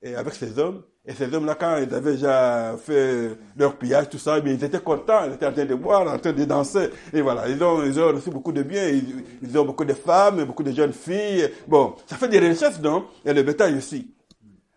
avec 0.04 0.34
ses 0.34 0.59
hommes. 0.59 0.82
Et 1.04 1.14
ces 1.14 1.32
hommes-là, 1.34 1.54
quand 1.54 1.78
ils 1.78 1.94
avaient 1.94 2.12
déjà 2.12 2.76
fait 2.76 3.30
leur 3.56 3.76
pillage, 3.76 4.11
tout 4.11 4.18
ça, 4.18 4.38
ils 4.38 4.62
étaient 4.62 4.80
contents, 4.80 5.24
ils 5.24 5.32
étaient 5.32 5.46
en 5.46 5.52
train 5.52 5.64
de 5.64 5.74
boire, 5.74 6.06
en 6.06 6.18
train 6.18 6.34
de 6.34 6.44
danser. 6.44 6.90
Et 7.14 7.22
voilà, 7.22 7.48
ils 7.48 7.62
ont, 7.62 7.82
ils 7.82 7.98
ont 7.98 8.09
reçu 8.09 8.30
beaucoup 8.30 8.52
de 8.52 8.62
biens, 8.62 8.88
ils, 8.88 9.24
ils, 9.42 9.59
ont 9.59 9.64
beaucoup 9.64 9.86
de 9.86 9.94
femmes, 9.94 10.44
beaucoup 10.44 10.62
de 10.62 10.70
jeunes 10.70 10.92
filles. 10.92 11.48
Bon, 11.66 11.94
ça 12.06 12.16
fait 12.16 12.28
des 12.28 12.38
richesses, 12.38 12.78
non? 12.80 13.06
Et 13.24 13.32
le 13.32 13.42
bétail 13.42 13.76
aussi. 13.78 14.14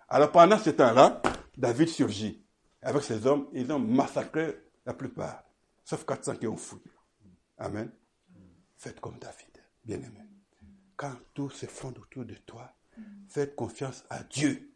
Alors 0.07 0.31
pendant 0.31 0.57
ce 0.57 0.69
temps-là, 0.69 1.21
David 1.57 1.89
surgit. 1.89 2.41
Avec 2.81 3.03
ses 3.03 3.27
hommes, 3.27 3.47
ils 3.53 3.71
ont 3.71 3.79
massacré 3.79 4.55
la 4.91 4.97
plupart, 4.97 5.43
sauf 5.85 6.05
400 6.05 6.35
qui 6.35 6.47
ont 6.47 6.57
fui. 6.57 6.79
Amen. 7.57 7.89
Faites 8.75 8.99
comme 8.99 9.17
David, 9.19 9.63
bien-aimé. 9.85 10.27
Quand 10.97 11.15
tout 11.33 11.49
se 11.49 11.65
fonde 11.65 11.97
autour 11.99 12.25
de 12.25 12.35
toi, 12.35 12.73
faites 13.29 13.55
confiance 13.55 14.03
à 14.09 14.23
Dieu. 14.23 14.73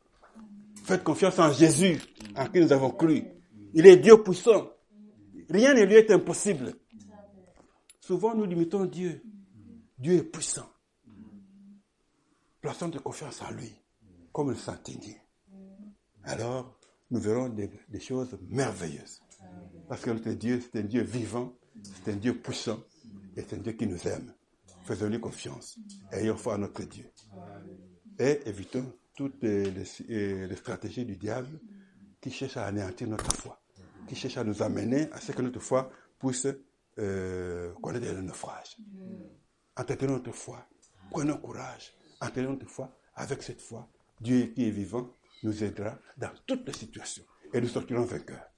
Faites 0.83 1.03
confiance 1.03 1.37
en 1.39 1.51
Jésus, 1.51 1.99
en 2.35 2.47
qui 2.47 2.61
nous 2.61 2.71
avons 2.71 2.91
cru. 2.91 3.23
Il 3.73 3.85
est 3.85 3.97
Dieu 3.97 4.23
puissant. 4.23 4.69
Rien 5.49 5.73
ne 5.73 5.83
lui 5.83 5.95
est 5.95 6.09
impossible. 6.11 6.73
Souvent, 7.99 8.33
nous 8.35 8.45
limitons 8.45 8.85
Dieu. 8.85 9.21
Dieu 9.97 10.13
est 10.13 10.23
puissant. 10.23 10.69
Plaçons 12.61 12.87
de 12.87 12.99
confiance 12.99 13.41
en 13.41 13.51
lui, 13.51 13.73
comme 14.31 14.49
le 14.49 14.55
centenier. 14.55 15.19
Alors, 16.23 16.79
nous 17.11 17.19
verrons 17.19 17.49
des 17.49 17.99
choses 17.99 18.37
merveilleuses. 18.49 19.21
Parce 19.87 20.01
que 20.01 20.09
notre 20.11 20.31
Dieu, 20.31 20.61
c'est 20.61 20.79
un 20.79 20.83
Dieu 20.83 21.01
vivant, 21.03 21.53
c'est 21.83 22.11
un 22.11 22.15
Dieu 22.15 22.37
puissant, 22.39 22.79
et 23.35 23.41
c'est 23.41 23.55
un 23.55 23.59
Dieu 23.59 23.73
qui 23.73 23.87
nous 23.87 24.07
aime. 24.07 24.33
Faisons-lui 24.83 25.19
confiance. 25.19 25.77
Ayons 26.11 26.37
foi 26.37 26.55
à 26.55 26.57
notre 26.57 26.83
Dieu. 26.83 27.09
Et 28.19 28.41
évitons 28.45 28.91
toutes 29.15 29.41
les, 29.41 29.71
les, 29.71 30.47
les, 30.47 30.55
stratégies 30.55 31.05
du 31.05 31.17
diable 31.17 31.59
qui 32.21 32.31
cherchent 32.31 32.57
à 32.57 32.65
anéantir 32.65 33.07
notre 33.07 33.33
foi, 33.35 33.61
qui 34.07 34.15
cherchent 34.15 34.37
à 34.37 34.43
nous 34.43 34.61
amener 34.61 35.11
à 35.11 35.19
ce 35.19 35.31
que 35.31 35.41
notre 35.41 35.59
foi 35.59 35.89
puisse 36.19 36.47
euh, 36.99 37.73
connaître 37.81 38.13
le 38.13 38.21
naufrage. 38.21 38.77
Entretenons 39.75 40.13
notre 40.13 40.31
foi, 40.31 40.65
prenons 41.11 41.37
courage, 41.37 41.93
entretenons 42.21 42.51
notre 42.51 42.69
foi. 42.69 42.95
Avec 43.17 43.43
cette 43.43 43.61
foi, 43.61 43.89
Dieu 44.19 44.47
qui 44.47 44.67
est 44.67 44.71
vivant 44.71 45.09
nous 45.43 45.63
aidera 45.63 45.97
dans 46.17 46.31
toutes 46.45 46.67
les 46.67 46.73
situations 46.73 47.23
et 47.53 47.61
nous 47.61 47.67
sortirons 47.67 48.03
vainqueurs. 48.03 48.49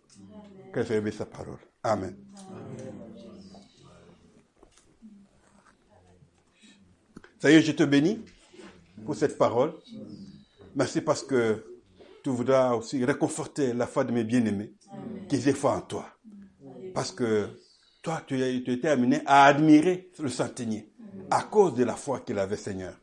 Que 0.74 0.84
soit 0.84 1.12
sa 1.12 1.26
parole. 1.26 1.60
Amen. 1.84 2.16
Est, 7.44 7.62
je 7.62 7.72
te 7.72 7.84
bénis 7.84 8.20
pour 9.06 9.16
cette 9.16 9.38
parole. 9.38 9.74
Merci 10.76 11.02
parce 11.02 11.24
que 11.24 11.64
tu 12.24 12.30
voudras 12.30 12.74
aussi 12.74 13.04
réconforter 13.06 13.74
la 13.74 13.88
foi 13.88 14.04
de 14.04 14.12
mes 14.12 14.24
bien-aimés, 14.24 14.74
qu'ils 15.30 15.48
aient 15.48 15.54
foi 15.54 15.76
en 15.76 15.82
toi. 15.82 16.06
Parce 16.94 17.12
que 17.12 17.48
toi, 18.02 18.22
tu 18.26 18.42
as, 18.42 18.60
tu 18.62 18.72
été 18.72 18.88
amené 18.90 19.22
à 19.26 19.46
admirer 19.46 20.10
le 20.20 20.30
centenier 20.30 20.92
à 21.30 21.44
cause 21.44 21.76
de 21.76 21.84
la 21.84 21.96
foi 21.96 22.22
qu'il 22.22 22.40
avait, 22.40 22.58
Seigneur. 22.58 23.00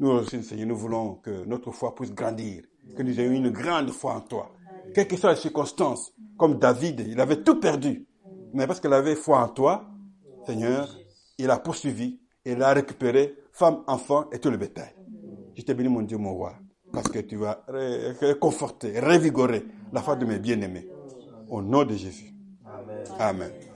Nous 0.00 0.08
aussi, 0.10 0.42
Seigneur, 0.42 0.66
nous 0.68 0.76
voulons 0.76 1.16
que 1.16 1.44
notre 1.44 1.72
foi 1.72 1.94
puisse 1.94 2.12
grandir, 2.12 2.64
que 2.96 3.02
nous 3.02 3.18
ayons 3.20 3.32
une 3.32 3.50
grande 3.50 3.90
foi 3.90 4.14
en 4.14 4.20
toi. 4.22 4.55
Quelles 4.94 5.08
que 5.08 5.16
soient 5.16 5.32
les 5.32 5.36
circonstances, 5.36 6.12
comme 6.36 6.58
David, 6.58 7.00
il 7.00 7.20
avait 7.20 7.42
tout 7.42 7.60
perdu. 7.60 8.06
Mais 8.52 8.66
parce 8.66 8.80
qu'il 8.80 8.92
avait 8.92 9.14
foi 9.16 9.40
en 9.40 9.48
toi, 9.48 9.84
Seigneur, 10.46 10.88
il 11.38 11.50
a 11.50 11.58
poursuivi, 11.58 12.20
il 12.44 12.62
a 12.62 12.72
récupéré 12.72 13.36
femme, 13.52 13.82
enfant 13.86 14.30
et 14.30 14.38
tout 14.38 14.50
le 14.50 14.56
bétail. 14.56 14.94
Je 15.56 15.62
te 15.62 15.72
bénis, 15.72 15.88
mon 15.88 16.02
Dieu, 16.02 16.18
mon 16.18 16.34
roi, 16.34 16.54
parce 16.92 17.08
que 17.08 17.18
tu 17.20 17.36
vas 17.36 17.64
réconforter, 17.68 19.00
revigorer 19.00 19.64
la 19.92 20.02
foi 20.02 20.16
de 20.16 20.24
mes 20.24 20.38
bien-aimés. 20.38 20.88
Au 21.48 21.62
nom 21.62 21.84
de 21.84 21.94
Jésus. 21.94 22.34
Amen. 23.18 23.50
Amen. 23.50 23.66